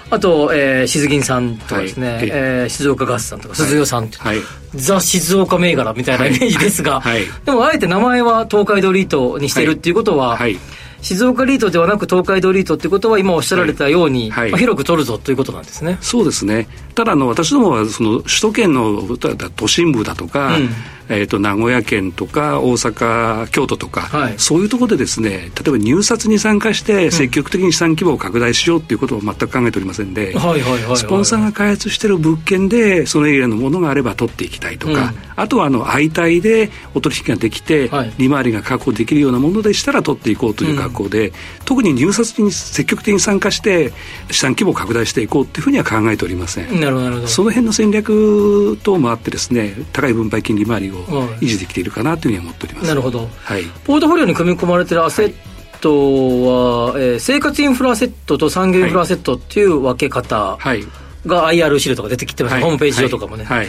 [0.10, 4.40] あと、えー、静銀さんとかですね、はい、えー、静岡ガスさんとか、鈴代さんとか、はい、
[4.76, 10.58] ザ・静岡銘柄みたいなイメージですが、はい、でも、あえて名前は東海道リートにしてるっていうことは、はい。
[11.02, 14.44] 静岡リートではなく東海道リートということは今おっしゃられたように、はい。
[14.44, 15.98] はい、まあ、広く取るぞということなんですね。
[16.02, 16.68] そうですね。
[16.94, 19.18] ただあの私どもはその首都圏の
[19.56, 20.70] 都心部だとか、うん
[21.12, 30.34] えーと、名古屋県とか大阪京都とか、はい、そういうところでですね例えば入札に参加して積極的に資産規模を拡大しようっていうことを全く考えておりませんで、
[30.96, 41.34] スポンサーが開発している物件でそのエリアのものがあれば取っていきたいとか、うん、あとはあの相対でお取引ができて、はい、利回りが確保できるようなものでしたら取っていこうという格好で、うん、
[41.66, 43.92] 特に入札に積極的に参加して
[44.32, 46.80] 資産規模を拡大していこうっていうふうには考えておりません。
[46.80, 47.28] なるほど。
[47.28, 52.88] その辺の戦略等もあってですね高い分配金利回りを維持できているかなというふうに思っております。
[52.88, 53.28] なるほど。
[53.44, 53.64] はい。
[53.84, 55.34] ポートフォリオに組み込まれているアセッ
[55.80, 55.92] ト
[56.46, 60.58] は、はい、えー、生活インフラアセットと産業インフラアセットっていう分け方
[61.26, 63.44] が IR 資料とか出てきてます、はい、ホームページ上とかもね。
[63.44, 63.68] はい、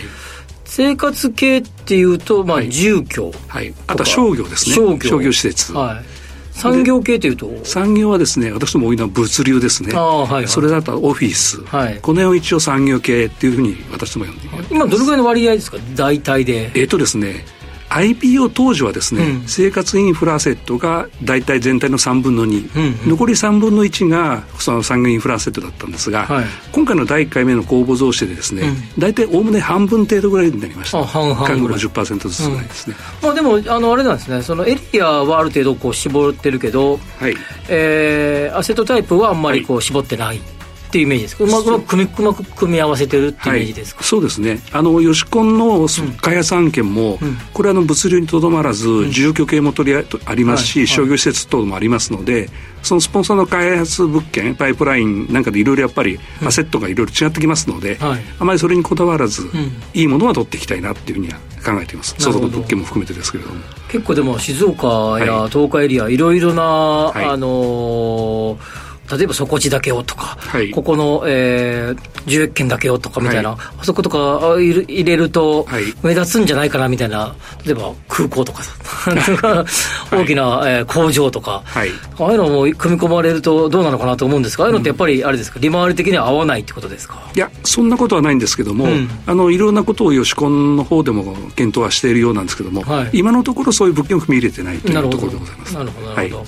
[0.65, 4.75] 生活系っていうと、まあ、住居、はい、あとは商業ですね。
[4.75, 5.11] 商業。
[5.11, 6.05] 商業施設、はい、
[6.53, 7.51] 産業系というと？
[7.65, 15.79] 産業はですね私ども多いのは物流ですね、はいはい、それだとオフィス、はい、この辺を一応産業系っていうふうに私ども呼んで今どのぐらいの割合ですか？
[15.95, 16.71] 大体で。
[16.75, 17.45] えっ、ー、とですね
[17.93, 31.05] IPO 当時はですね、うん、生活インフラアセットが大体全体の3分の2、うんうん、残り3分の1がその産業インフラアセットだったんですが、はい、今回の第1回目の公募増資でですね、うん、大体おおむね半分程度ぐらいになりました。
[31.05, 31.79] 半々ぐらい。
[31.83, 34.43] 10%ずつぐらいですね、うん、まあ、でもあのあれなんですね。
[34.43, 37.37] そのエリアはある程度こう絞ってるけど、はい。
[37.69, 40.62] えー、アセットタイプはあんまりこう絞ってない、はい
[40.93, 44.61] っていうイメージですか、うまく組みうまく組み合わせてるっていうイメージですか、はい、そうですね。
[44.73, 45.89] あのヨシコンの
[46.21, 52.51] 開発案件も、うん、これはあの物流にとどまらず、うん、住居系も取りありますし、はい、商業施設等もありますので、
[52.83, 59.49] そのスポンサーの開発物件パイプラインなんかでいろいろやっぱりアセットがいろいろ違ってきますので、はい、あまりそれにこだわらず、
[59.95, 62.15] いいものは取っていきたいなっていうふうには考えています。
[62.19, 63.61] 外の物件も含めてですけれども。
[63.89, 68.82] 結構でも静岡や東海エリア、いろいろな、あのー
[69.17, 71.97] 例えば底地だけをとか、はい、ここの、えー、
[72.27, 75.67] 10件だけをとかみたいな、はい、あそことか入れると
[76.03, 78.63] 目立つんじゃないかなみたいな、例えば空港とか
[80.11, 87.21] 大きな、はい、えー、工場とか、はい、ああいうのも組み込まれるとどうなのかなと思うんですが、ああいうのってやっぱりあれですか、利回り的には合わないってことですか？
[87.35, 95.75] いや、そんなことはないんですけども、うん、あのいろんなことを吉コンの方でも検討はしているようなんですけども、今のところそういう物件を踏み入れてないというところでございます。
[95.75, 96.47] なるほどなるほど、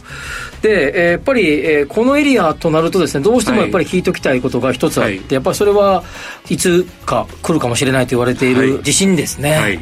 [0.63, 6.05] で、えー、やっぱり、えー、このエリアとなるとですねどうしてもやっぱり聞いておきたいことが一つあって、はい、やっぱりそれは
[6.49, 9.53] いつか来るかもしれないと言われている地震ですね。
[9.53, 9.79] はい。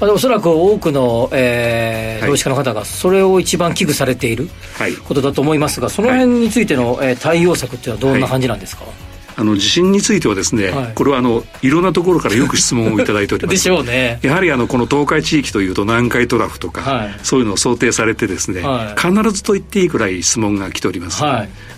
[0.00, 4.48] まあ、おそらく多くの、えー、投資家の方がそれを一番危惧されている
[5.06, 9.09] ことだと思いますが、その辺についての、えー、対応策っていうのはどんな感じなんですか、はい
[9.40, 13.54] あの地震についてはですね、はい、これはあのいろんなところからよく質問をいただいております。
[13.54, 14.18] でしょうね。
[14.22, 21.22] やはりあのこの東海地域というと南海トラフとか、はい、そういうのを想定されてですね、はい、必ずと言っていいくらい質問が来ております、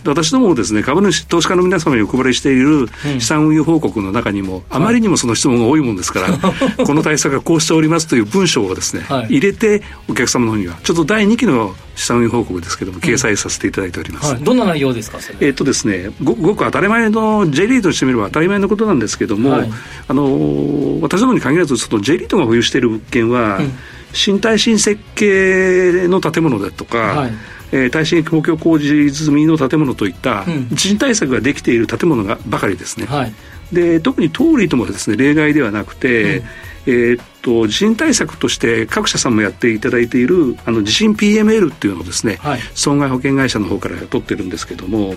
[0.05, 2.89] 私どももですね株主投資家の皆様にお配りしている
[3.21, 6.29] 資産運用報告の中にも、あまりにもその質問が多いものですから、
[6.85, 14.33] この対策がこうしておりますという文章をですね、入れてお客様の方にはちょっと第2期の資産運用報告ですけども、掲載させていただいております。
[14.33, 19.71] はい、どんな内容ですか、えっとですねご、ごく当たり前の J リーとしてみれば当たり前のことなんですけども、はい、
[20.09, 23.73] あの私どもに限らず、その J リートが保有している物件は、うん、
[24.13, 27.33] 新耐震設計の建物だとか、はい。
[27.75, 33.07] えー、耐震公共工事済みの建物といった地震対策ができている建物がばかりですね。
[33.07, 33.33] はい、
[33.73, 36.45] で特に通りともですね例外ではなくて、うん
[36.87, 45.15] えー、っと地震対策として各社さんもやっていただいているあの地震 PML っていうのをですね、はい、損害保険会社の方から取ってるんですけども、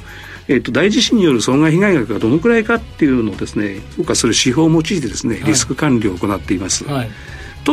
[0.47, 6.83] えー、っと大地震による損害被害額がどのくらいかっていうのをですね評価する指標を用いてですねリスク管理を行っています。
[6.85, 7.07] はい。
[7.07, 7.13] と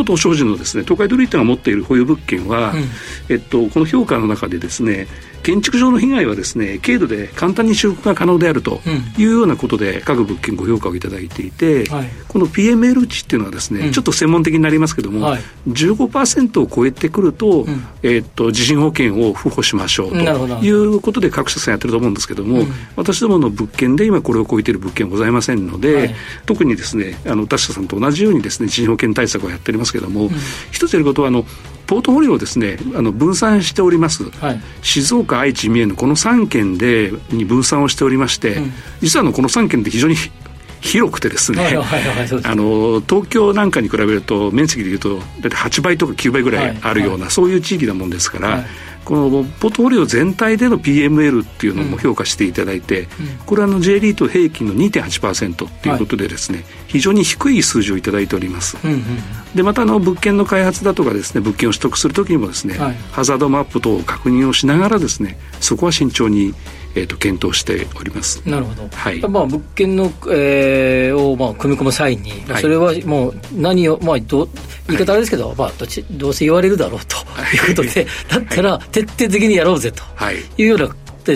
[0.01, 2.85] 東証時のですね東海ドリートが持っている保有物件は、うん、
[3.29, 5.07] えっと、この評価の中でですね
[5.43, 8.81] 建築上の被害はですね軽度で簡単に修復が可能であると
[9.19, 20.17] いうようなことで各物件ご評価をいただいていて、はい、この PML 値っていうのはですね、うん、ちょっと専門的になりますけども、はい、15%を超えてくるとうん、えー、っと地震保険を付保しましょうと
[20.65, 26.15] いうことで各社さんやってると思うんですけども、うん、私どもの物件で今これを超えている物件はございませんので、はい、
[26.47, 30.31] 特にですねあの他社さんと同じようにですね地震保険対策をやっておりますけども、
[30.71, 31.45] 一つやることはあの
[31.87, 40.17] ポートフォリオをですねあの分散しております、はい、静岡愛知三重のこの3県でに分散をしておりまして、うん、実はのこの3県って非常に
[40.81, 41.79] 広くてですね、
[42.43, 48.67] あの東京なんかに比べると面積でいうと大体8倍とか9倍ぐらいあるような、はいはい、そういう地域なもんですから、はい、
[49.05, 53.09] このポートフォリオ全体での PML っていうのも評価していただいて、うん、
[53.47, 58.77] これはあの J リート平均の2.8%っていうことでですね、はい、非常に低い数字をいただいております、
[59.55, 66.55] でまたあの物件の開発だとかですね物件を取得するときにもですね、はい、ハザードマップ等を確認をしながらですねそこは慎重に
[66.95, 68.43] えーと、検討しております。
[68.49, 69.21] なるほど、はい。
[69.21, 74.49] まあ、物件の、えー、を、まあ、組み込む際に、はい、それはもう何を、まあ、ど
[74.89, 77.73] 言い方あれですけど、はい、まあ、どちどうせ言われるだろうとい。
[77.73, 80.03] うことで、 だったら徹底的にやろうぜと
[80.59, 80.65] い。
[80.65, 80.89] うような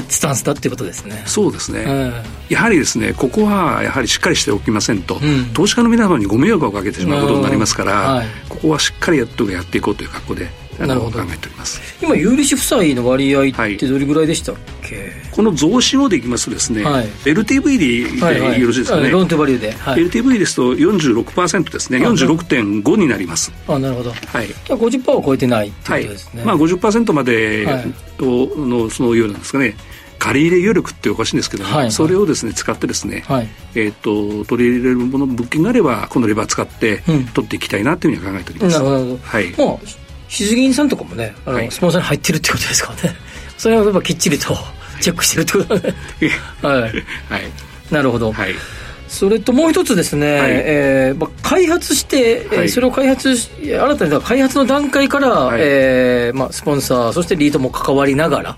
[0.08, 1.22] スタンスだっていうことですね。
[1.26, 2.12] そうですね、うん、
[2.48, 10.48] やはりですねここはやはりしっかりしておきませんと、うん、投資家の皆様にご迷惑をかけてしまうことになりますから、はい、ここはしっかりやっとやっていこうという格好で
[10.80, 11.18] なるほど。
[11.18, 11.80] 考えております。
[12.02, 21.98] 今有利子負債の割合ってどれぐらいでしたっけ、はい、この増資をでいきますとですね、はい、LTV でよろしいですかね、はいはい、ローントバリューで、はい、LTV ですと46%ですね。
[21.98, 23.52] 46.5になります。
[23.68, 26.46] あなるほど、はい、じゃあ50%を超えてないっていうことですね、はい。
[26.46, 27.66] まあ50%まで
[28.18, 28.24] と
[28.56, 29.76] のそのようなんですかね。
[30.18, 37.02] 借り入れ余力っておかしいんですけども、はいはい、それをですね使ってですね、はい、えっ、と取り入れるもの物件があればこのレバー使って
[37.34, 43.16] 取っていきたいなというふうには考えております、なるほど、はい、もう日銀さんとかもねあの、はい、スポンサーに入ってるってことですからね。
[43.56, 44.56] それはやっぱきっちりと
[45.00, 45.94] チェックしてるってことだね。
[46.62, 46.92] はい、はい、
[47.90, 48.54] なるほど、はい。
[49.08, 58.56] それともう一つですね、はい、えー、まあ、開発して、はい、それを開発し新たに開発の段階から、はい、えー、まあ、スポンサーそしてリードも関わりながら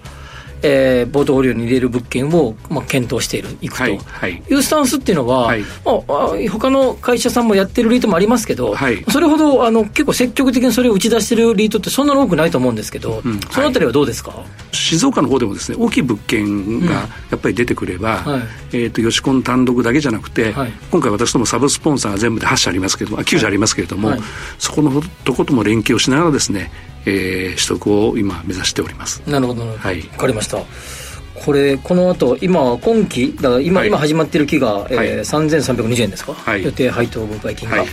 [0.62, 5.62] えー、ポートフォリオに入れる物件を、まあ、検討している、いくと、いうスタンスっていうのは、はい。
[5.62, 14.32] まあ、他の会社さんもやってるリートもありますけど、はい、それほどあの結構積極的にそれを打ち出してるリートってそんなに多くないと思うんですけど、うん、そのあたりはどうですか、
[14.72, 18.42] 静岡の方でもですね大きい物件がやっぱり出てくれば、うんはい、
[18.72, 24.12] えーと、吉コン単独だけじゃなくて、はい、今回私どもサブスポンサーが全部で8社ありますけれども9社ありますけれども、
[24.58, 26.70] そこのとことも連携をしながらですね
[27.08, 29.22] えー、取得を今目指しております。
[29.26, 29.66] なるほど。
[29.66, 30.02] はい。
[30.02, 30.58] 分かりました。
[31.44, 37.86] これこの後今今期だから今はい、今始まってる期が、えーはい、3320円ですか、はい、予定配当分配金が、はい、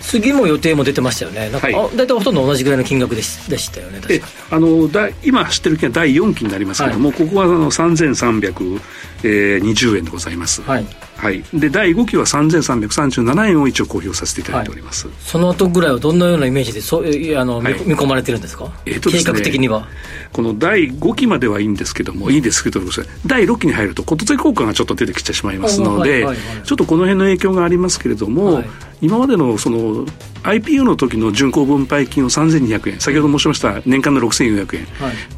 [0.00, 1.50] 次も予定も出てましたよね。
[1.50, 4.00] なんか、はい、大体ほとんど同じぐらいの金額でしでしたよね。
[4.00, 4.26] 確か。
[4.50, 10.62] あのだ今走ってる期は第4期になりますけども、ここはあの3320円でございます。
[10.62, 19.88] はいはい、で第5期は3337円を一応公表させていただいております、はい、その後ぐらいはどんなようなイメージでそあの、はい、見込まれてるんですか、えーとね、計画的には。
[20.32, 22.80] この第5期まではいいんですけどもいいですけど
[23.24, 26.26] 第6期に入るとことつ効果がちょっと出てきてしまいますので、
[26.64, 28.64] ちょっとこの辺の影響がありますけれども、
[29.00, 30.04] 今までのその
[30.42, 34.86] IPO の時の巡航分配金を3200円先ほど申しました年間の6400円、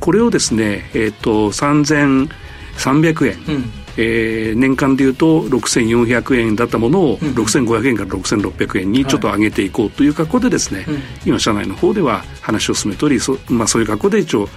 [0.01, 14.49] これをですね、えーと、3300円、うんえー、年間でいうと6400円だったものを6500円から6600円にちょっと上げていこうという格好でですね、はい、今社内の方では話を進めておりそ,、まあ、そういう格好で一応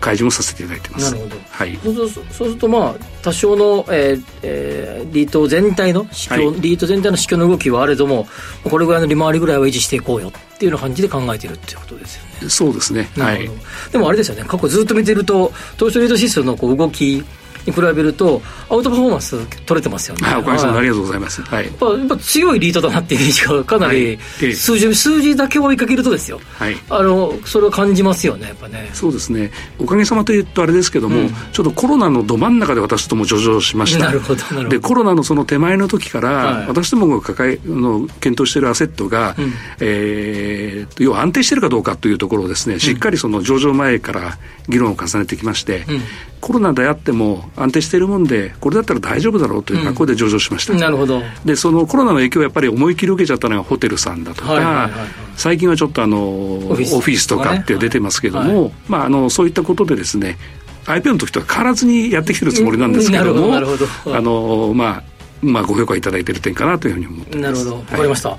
[0.00, 1.12] 開示もさせていただいてます。
[1.12, 8.28] なるほど、はい、そうするとまあ多少の、えーえー、リート全体の市況、はい、リート全体の市況の動きはあれども
[8.64, 12.48] これぐらいの利回りぐらいは維持していこうよっていうような感じで考えているっていうことですよね。
[12.48, 13.08] そうですね。
[13.16, 13.50] はい。
[13.90, 14.44] でもあれですよね。
[14.44, 17.24] 過去ずっと見てると東証リート指数のこう動き
[17.66, 24.18] に比べるとアウトパフォーマンス取れてますよね、はい、おかげさまでありがとうございます、はい、やっぱやっぱ強いリードだなっていうイメージがかなり、
[24.54, 28.90] 数字数字だけ追いかけるとですよ、はい、あのそれを感じますよねやっぱね。
[28.92, 29.50] そうですね。
[29.78, 34.06] おかげさまというとあれですけども、うん、ちょっとコロナのど真ん中で私とも上場しました。
[34.06, 34.68] なるほどなるほど。
[34.68, 44.38] でコロナのその手前の時から、はい、私どもが抱えの検討しているアセットが、うん、えー、要は安定しているかどうかというところをですねしっかりその上場前から
[44.68, 46.00] 議論を重ねてきまして、うん、
[46.40, 51.22] コロナであっても安定しているもんでこれだったら大丈夫だろうという格好で上場しました、うん、なるほど。
[51.44, 54.90] でそのコロナの影響をやっぱり思い切り受けちゃったのがホテルさんだとか、はいはいはいはい、
[55.36, 60.38] 最近はちょっとあのオフィスとかって出てますけども、ねはい、まあ、あのそういったことでですね
[60.84, 65.02] IPO の時とは変わらずにやってきてるつもりなんですけども、あのまあ
[65.42, 67.76] まあご評価いただいている点かなというふうに思ってなるほど。
[67.76, 68.38] わかりました、はい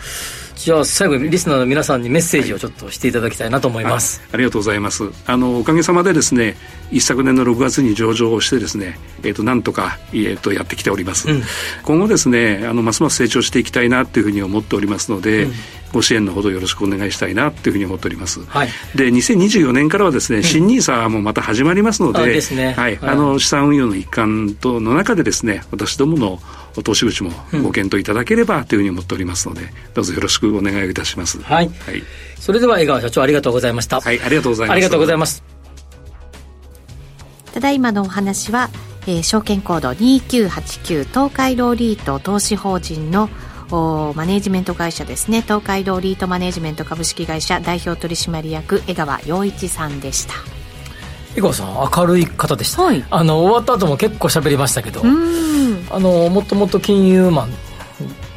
[0.60, 5.10] じゃあ最後にリスナーの皆さんにメッセージをちょっとしていただきたいなと思います、はい、ありがとうございます。
[5.26, 6.58] あのおかげさまでですね
[6.92, 11.44] 一昨年の6月に上場をしてですね、えー、となんとか、えー、とやってきております、うん、
[11.86, 15.52] 今後ですねあのますます成長していきたいなというふうに思っておりますので、うん。
[15.92, 18.46] ご支援のほどよろしくお願いしたいなというふうに思っております。
[18.46, 26.40] はい、で2024年からはですね、新ニーサもまた始まりますので、ね、はい、あの資産運用の一環との中でですね、私どもの
[26.84, 27.32] 投資口も
[27.64, 29.62] ご検討いただければというふうに思っておりますので、
[29.94, 31.42] どうぞよろしくお願いいたします。
[31.42, 31.68] はい。
[31.68, 32.04] はい、
[32.40, 34.00] それでは江川社長ありがとうございました。
[34.00, 34.76] はい、ありがとうございます。
[34.76, 35.44] ありがとうございます。
[37.54, 38.70] ただいまのお話は、
[39.08, 43.30] えー、証券コード2989東海ローリート投資法人の
[43.72, 50.34] マネジメント会社ですね東海道リートマネジメント株式会社代表取締役江川洋一さんでした
[51.54, 57.48] さん明るい方でした、はい、あの終わった後も結構喋りましたけどあのもともと金融マ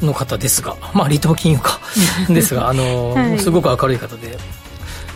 [0.01, 1.81] ンの方ですがまあ離島金融か
[2.29, 4.39] ですがあの、はい、すごく明るい方で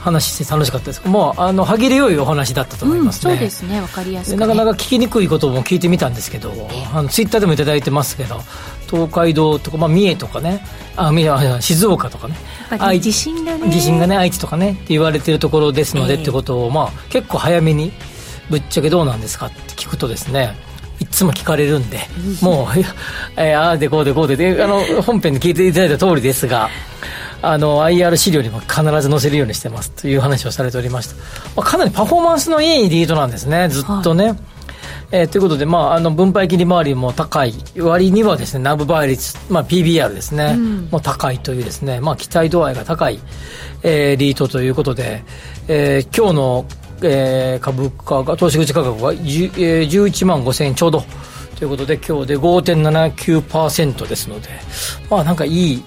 [0.07, 1.03] 話して楽しかったです。
[1.05, 3.81] もうあの歯切れよいお話だったと思いますね、うん、そうですね。
[3.81, 6.53] 分かりやすく、ね、なかなか聞きにくいことも聞いてみたんですけど、
[6.95, 8.41] あのツイッターでも頂いてますけど
[8.89, 10.65] 東海道とか、まあ、三重とかね。
[10.97, 12.37] あ三重静岡とかね。
[13.01, 13.71] 地震がね。
[13.71, 17.93] 地震がね愛知とかねって言われてるところですので、えー、ってことを、まあ、結構早めに
[18.51, 20.55] ぶっちゃけどうなんですかって聞くとですね
[20.99, 21.99] いつも聞かれるんで、
[22.41, 22.67] もう、
[23.37, 26.71] えー、ああでこうでこうでであの本編で聞いていただいた通りですが
[27.43, 31.23] あの IR 資料にも必ず載せるようにしてますという話をされておりました、ま
[31.59, 34.39] あ、かなりパフォーマンスのいいリードなんですねずっとね、はい、
[35.11, 37.55] えー、ということで、まあ、あの分配金利回りも高い。
[37.79, 43.21] 割にはですねナブ倍率、まあ、PBR ですね、うん、も高いというですね、まあ、期待度合いが高い、
[43.83, 45.25] えー、リートということで、
[45.69, 46.67] えー、今日の、
[47.03, 51.05] えー、株価が投資口価格が、えー、11万5000円ちょうど
[51.59, 54.49] ということで今日で5.79%ですので
[55.09, 55.83] まあなんかいい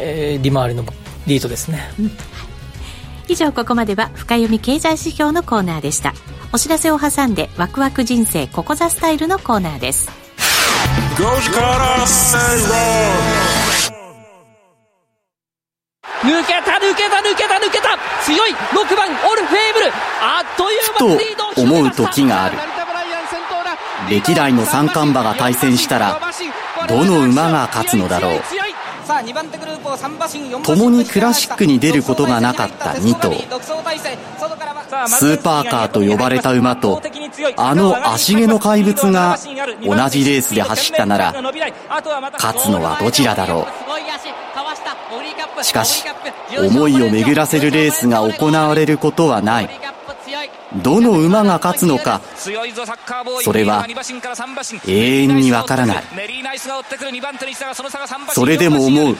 [0.00, 0.84] えー、利回りの
[1.26, 2.10] リートですね、うん、
[3.28, 6.14] 以上ここまでは深読み経済指標のコーナーでした
[6.52, 10.08] お知らせを挟んでワクワク人生ここザスタイルのコーナーです。
[16.22, 19.86] 抜けた抜けた抜けた抜けた強い6番オルフェーブル
[20.20, 22.58] あっという間と思う時がある
[24.10, 26.20] 歴代の三冠馬が対戦したら
[26.88, 28.40] どの馬が勝つのだろう
[30.64, 33.30] 共にクラシックに出ることがなかった2頭
[35.06, 37.00] スーパーカーと呼ばれた馬と
[37.56, 39.38] あの足毛の怪物が
[39.84, 41.32] 同じレースで走ったなら
[42.32, 43.66] 勝つのはどちらだろ
[45.60, 45.64] う。
[45.64, 46.04] しかし
[46.58, 49.70] 思いを巡らせるレースが行われることはない。
[50.76, 52.50] どの馬が勝つのかそ
[53.52, 53.86] れは
[54.86, 56.04] 永遠にわからない。
[58.34, 59.16] それでも思う。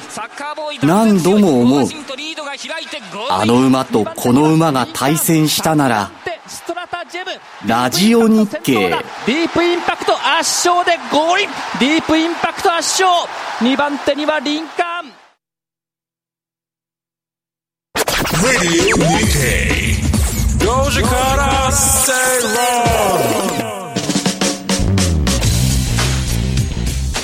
[0.82, 1.88] 何度も思う。
[3.30, 6.10] あの馬とこの馬が対戦したなら
[7.66, 8.88] ラジオ日経。
[8.90, 11.42] ディープインパクト圧勝でゴール
[11.80, 13.08] ディープインパクト圧勝。
[13.60, 15.12] 2番手にはリンカーン
[20.68, 22.52] Radio Nikkei 5時から正論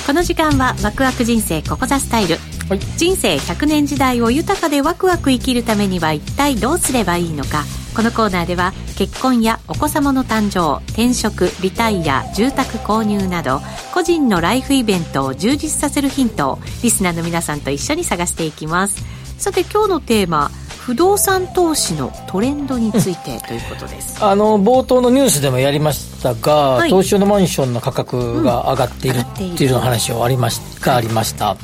[0.07, 2.37] この時間はワクワク人生ここザスタイル、
[2.69, 2.79] はい。
[2.97, 7.63] 人生100年時代を豊かでワクワク生きるためには一体どうすればいいのか。
[7.95, 13.61] このコーナーでは結婚やお子様の誕生転職リタイア住宅購入など
[13.93, 19.05] 個人のライフイベントを充実させるヒントをリスナーの皆さんと一緒に探していきます。
[19.37, 20.51] さて今日のテーマ
[20.85, 26.89] 不動産投資のトレンドについてということです、あの冒頭のニュースでもやりましたが、はい。
[26.89, 29.53] 東証のマンションの価格が上がっているっている。
[29.55, 31.57] っていうの話をありましがありました、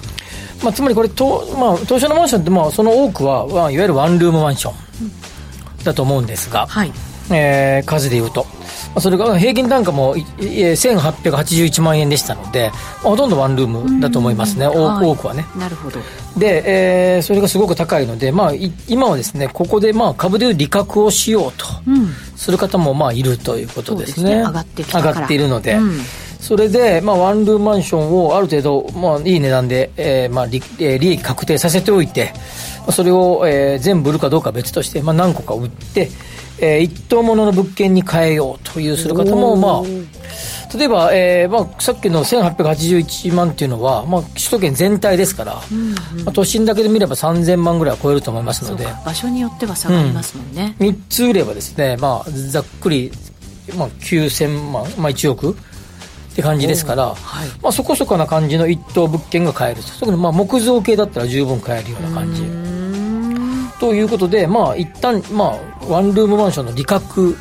[0.64, 6.92] まあ、つまりこれと、まあ、東証のマンションって、まあ、その多くは、まあ、いわゆるワンルームマンションだと思うんですが、はい
[7.32, 15.46] えー数でいうと、まあそれが平均単価もいいえー1881万円でしたので、まあほとんどワンルームだと思いますね、多くはね。
[15.58, 16.00] なるほど。
[16.38, 22.08] で、えーそれがすごく高いので、まあ、い今はですね、ここでまあ株でいう利確をしようとうん。
[22.36, 24.36] する方もまあいるということですね。
[24.38, 25.74] 上がって上がっているので。
[25.76, 26.00] うん。
[26.40, 32.34] それで、まあ、ワンルームマンションをある程度、まあ、いい値段で、えーまあ利えー利益確定させておいて、
[32.80, 36.10] まあそれを、えー全部売るかどうかは別として、まあ、何個か売って、
[36.62, 45.62] えー一棟ものの物件に変えようというする方も、まあ、例えば、えーまあ、さっきの1881万っていうのは、まあ、首都圏全体ですから、ま
[46.28, 53.12] あ、都心だけで見れば3000万ぐらいは超えると思いますので、場所によっては差がありますもんね、3つ売ればですね、まあ、ざっくり、
[53.76, 55.56] まあ、9000万、まあ、1億っ
[56.36, 57.08] て感じですから、
[57.62, 59.90] まあ、そこそこな感じの一棟物件が買えると。
[60.00, 62.44] 特にまあ木造系だったら十分買えるような感じ
[63.82, 67.36] ということで、まあ、一旦、まあ、ワンルームマンションの利確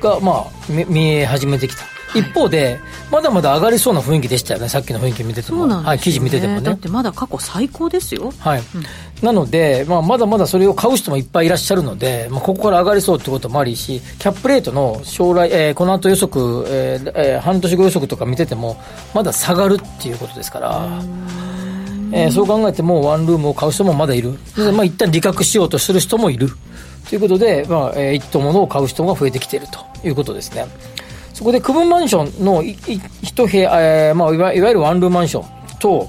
[0.00, 1.82] が、まあ、見見え始めてきた。
[2.16, 2.78] 一方で、
[3.10, 5.66] まだまだ上がりそうな雰囲気でしたよね、さっきの雰囲気見てても。
[5.66, 6.78] ねはい、記事見ててもねだっ。
[6.78, 8.62] てまだ過去最高ですよはい。
[9.20, 18.76] なので、まあ、まだまだそれを買う人もいっぱいいらっしゃるので、まあ、ここから上がりそうってこともありし、キャップレートの将来、えーこの後予測、えーえー半年後予測とか見てても、
[19.12, 21.02] まだ下がるっていうことですから、
[22.14, 24.38] えーそう考えても、ワンルームを買う人もまだいる。
[24.56, 26.48] でまあ、一旦利確しようとする人もいる。
[27.08, 30.66] ということで、まあ、えー一棟物を買う人が増えてきているということですね。
[31.32, 36.08] そこで区分マンションのいい一部屋、えーまあ、いわいわゆるワンルームマンションと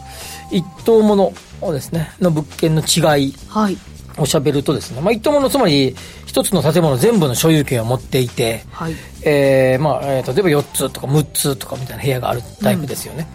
[0.51, 2.99] 一棟物をですね、の物件の違
[3.29, 3.77] いはい
[4.17, 5.93] をしゃべるとですね、まあ、一棟物、つまり
[6.25, 8.93] 一つの建物全部の所有権を持っていて、はい
[9.23, 13.27] えーまあえー例えば4つとか6つとかみたいな部屋があるタイプですよね、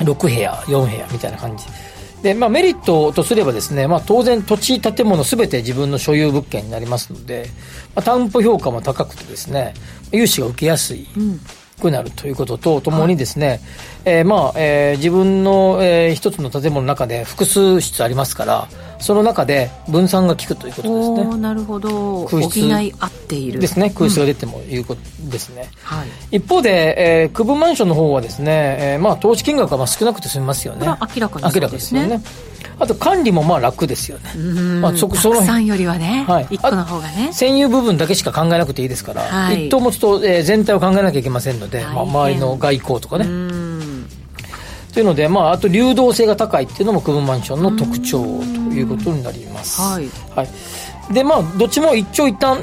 [0.00, 1.64] 6部屋4部屋みたいな感じ。
[2.22, 7.50] で、まあ、メリットとすればですね、まあ、当然土地建物すべて自分の所有物件になりますので、
[7.94, 9.74] まあ、担保評価も高くてですね
[10.10, 11.06] 融資が受けやすい、
[11.80, 13.60] くなるということとともにですね、
[14.06, 18.68] えーまあえー自分の、えー一つの建物の中で複数室ありますから
[19.04, 22.26] その中で分散が効くということですおねーなるほど。
[22.26, 23.60] 補空室い合っている。
[23.60, 23.90] ですね。
[23.90, 25.00] 空室が出てもいうこと
[25.30, 26.36] ですね、はい。
[26.38, 30.86] 一方で、えー区分マンションの方はですね、えーまあ、投資金額がまあ少なくて済みますよね。
[30.86, 32.22] 明らかにそう明らかですよね。
[32.78, 34.30] あと管理もまあ楽ですよね。
[34.36, 34.80] うん。
[34.80, 36.46] まあそこそのたくさんよりはね、はい。
[36.50, 37.28] 一個の方がね。
[37.32, 39.66] 占有部分だけしか考えなくていいですから、はい。
[39.66, 43.53] 一棟持つと、えー全体を考えなきゃいけませんので、まあ、周りの外交とかね、うん
[44.94, 48.26] というので、まあ、あと流動性が高いっていうのも区分マンションの特徴と
[48.70, 49.80] いうことになります。
[49.80, 50.08] はい。
[50.36, 52.62] はい、で、まあ、どっちも一長一短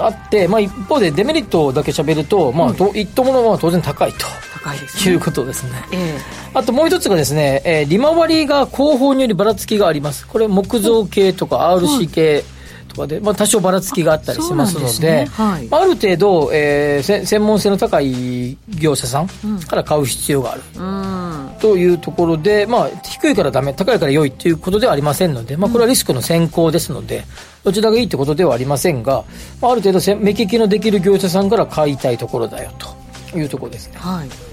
[0.00, 4.26] あって、まあ、一方でデメリットだけ喋ると、まあ、と一棟ものは当然高いと。
[4.52, 5.12] 高いですね。
[5.12, 5.84] いうことですね。
[5.92, 6.18] ええ。
[6.54, 10.26] あともう一つがですね、えー利回りが後方によりばらつきがあります。
[10.26, 12.60] これ木造系とか RC 系とか
[13.00, 15.26] かで、まあ、多少ばらつきがあったりしますので、ね。
[15.26, 19.28] はい、ある程度、えー、専門性の高い業者さん
[19.60, 20.99] から買う必要がある、うん、
[21.60, 27.24] というところで、まあ、低いからダメ高いから良いということではありませんので、まあ、これはリスクの先行ですので、
[27.62, 29.24] どちらがいいということではありませんが、
[29.60, 33.98] まあ、ある程度目利きのできる業者さんから買いたいところだよというところですね。
[33.98, 34.50] はい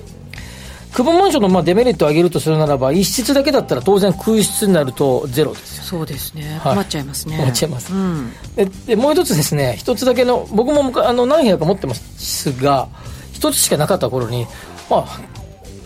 [0.97, 7.37] 区分マンションのまあデメリットを上げるとするならば、一室だけだったら当然空室になるとゼロですよ、そうですね、困っちゃいますね。
[7.37, 7.93] 困っちゃいます。
[7.93, 12.87] うん、ででもう一つですね、一つだけの、僕もあの何部屋か持ってますが、
[13.31, 14.47] 一つしかなかった頃に、
[14.89, 15.19] まあ、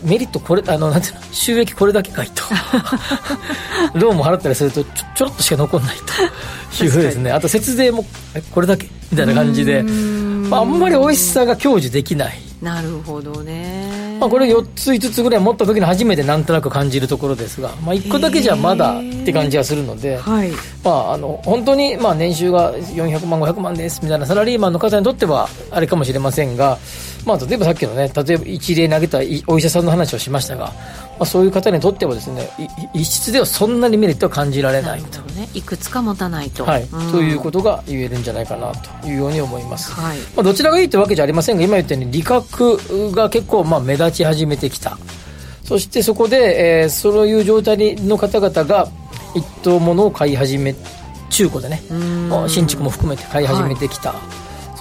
[0.04, 2.44] メリットこれ、あの、なんていうの、収益これだけかいと。
[4.00, 5.96] ローンも払ったりするとちょ、ちょろっとしか残んない
[6.78, 7.32] というふうですね。
[7.32, 8.06] あと節税も、
[8.52, 8.88] これだけ？
[9.12, 12.40] みたいな感じで、まあ、あんまり美味しさが享受できない。
[12.62, 14.18] なるほどね。
[14.20, 20.52] まあ、これ4つ5つぐらい持った時に初めてなんとなく感じるところですが、まあ、1個だけじゃまだって感じがするので、はい、
[20.84, 26.78] まあ、あの本当にまあ年収が400万500万ですみたいなサラリーマンの方にとってはあれかもしれませんが、
[27.26, 30.74] まあ、例えばさっきのね例えば一例投げたお医者さんの話をしましたが、ま
[31.20, 32.50] あ、そういう方にとってはですね
[32.94, 44.98] 一室ではそんなにメリットは感じられないと、ね、いくつか持たないと、はい、うん、ということが言えるんじゃないかなというように思います、はい、まあ、どちらがいいというわけじゃありませんが今言ったように利確が結構まあ目立ち始めてきた。
[45.64, 48.90] そしてそこで、えー、そういう状態の方々が
[49.34, 50.76] 一等ものを買い始め
[51.30, 51.82] 中古でね
[52.50, 54.20] 新築も含めて買い始めてきた、はい、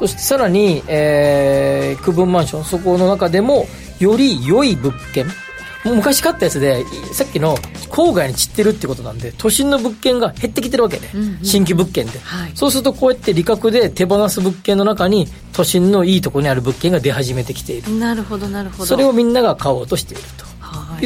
[0.01, 3.67] そしてさらに、えー、区分マンションそこの中でも
[3.99, 5.27] より良い物件
[5.85, 7.55] 昔買ったやつでさっきの
[7.91, 17.95] 郊外に散ってるってことなんで都心の物件が減ってきてるわけね、うんうん、新規物件で、はい、そうするとこうやって利確で手放す物件の中に都心のいいところにある物件が出始めてきている。
[17.99, 18.87] なるほどなるほど。
[18.87, 20.50] それをみんなが買おうとしていると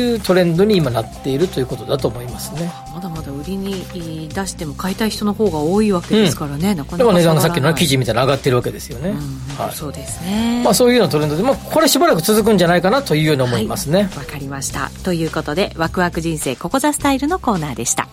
[0.01, 2.73] いうトレンドに今なっているということだと思いますね。
[2.95, 9.65] まだまだ売りに出しても買いたい人の方が多いわけですからね、うん、なかなか値段がさっきの記事みたいな上がってるわけですよね、うん。
[9.65, 14.03] はい、そうですね、まあ、そういうようなトレンドで、まあ、これしばらく続くんじゃないかなというように思いますね。
[14.03, 14.91] わ、はい、かりました。
[15.03, 18.09] ということでワクワク人生ここザスタイルのコーナーでした。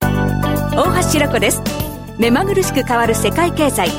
[0.00, 1.62] 大橋ろ子です。
[2.18, 3.90] 目まぐるしく変わる世界経済。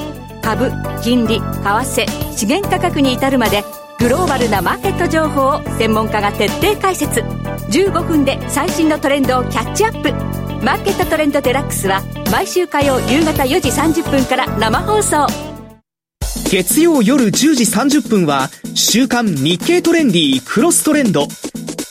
[0.42, 0.72] 株
[1.04, 3.64] 金利為替資源価格に至るまで
[4.02, 7.20] グローバルなマーケット情報を専門家が徹底解説。
[7.20, 10.12] 15分で最新のトレンドをキャッチアップ。
[10.66, 15.28] マーケットトレンドデラックスは毎週火曜夕方4時30分から生放送。
[16.50, 21.28] 月曜夜10時30分は週刊日経トレンディクロストレンド。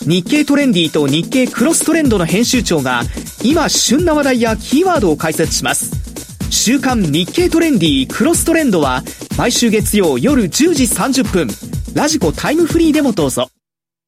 [0.01, 3.03] 日経トレンディと日経クロストレンドの編集長が
[3.45, 6.10] 今旬な話題やキーワードを解説します。
[6.51, 9.03] 週刊日経トレンディクロストレンドは
[9.39, 11.49] 毎週月曜夜10時30分
[11.95, 13.51] ラジコタイムフリーでもどうぞ。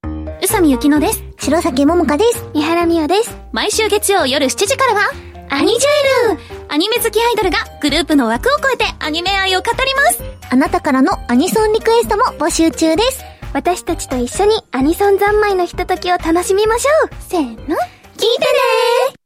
[0.04, 1.22] 宇佐美ゆきのです。
[1.38, 2.44] 白崎桃香です。
[2.52, 3.36] 三原美代です。
[3.52, 5.10] 毎週月曜夜7時からは、
[5.50, 13.24] アニジェルアニメ好きアイドルがグループの枠を超えてアニメ愛を語りますあなたからのアニソンリクエストも募集中です。
[13.52, 19.21] 私たちと一緒にアニソン三昧のひとときを楽しみましょうせーの、聞いてね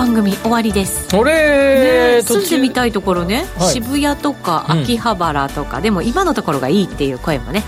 [0.00, 1.14] 番組終わりです。
[1.14, 7.62] あれ、ね、住んでみたいところね、はい、渋谷とか秋葉原とか、うん、でも今のところがいいっていう声もね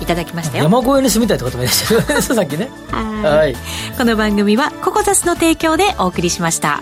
[0.00, 0.64] いただきましたよ。
[0.64, 2.70] 山越えに住みたいってこともいらっしゃる さっきね。
[2.90, 3.54] はい。
[3.98, 6.80] この番組はココザスの提供でお送りしました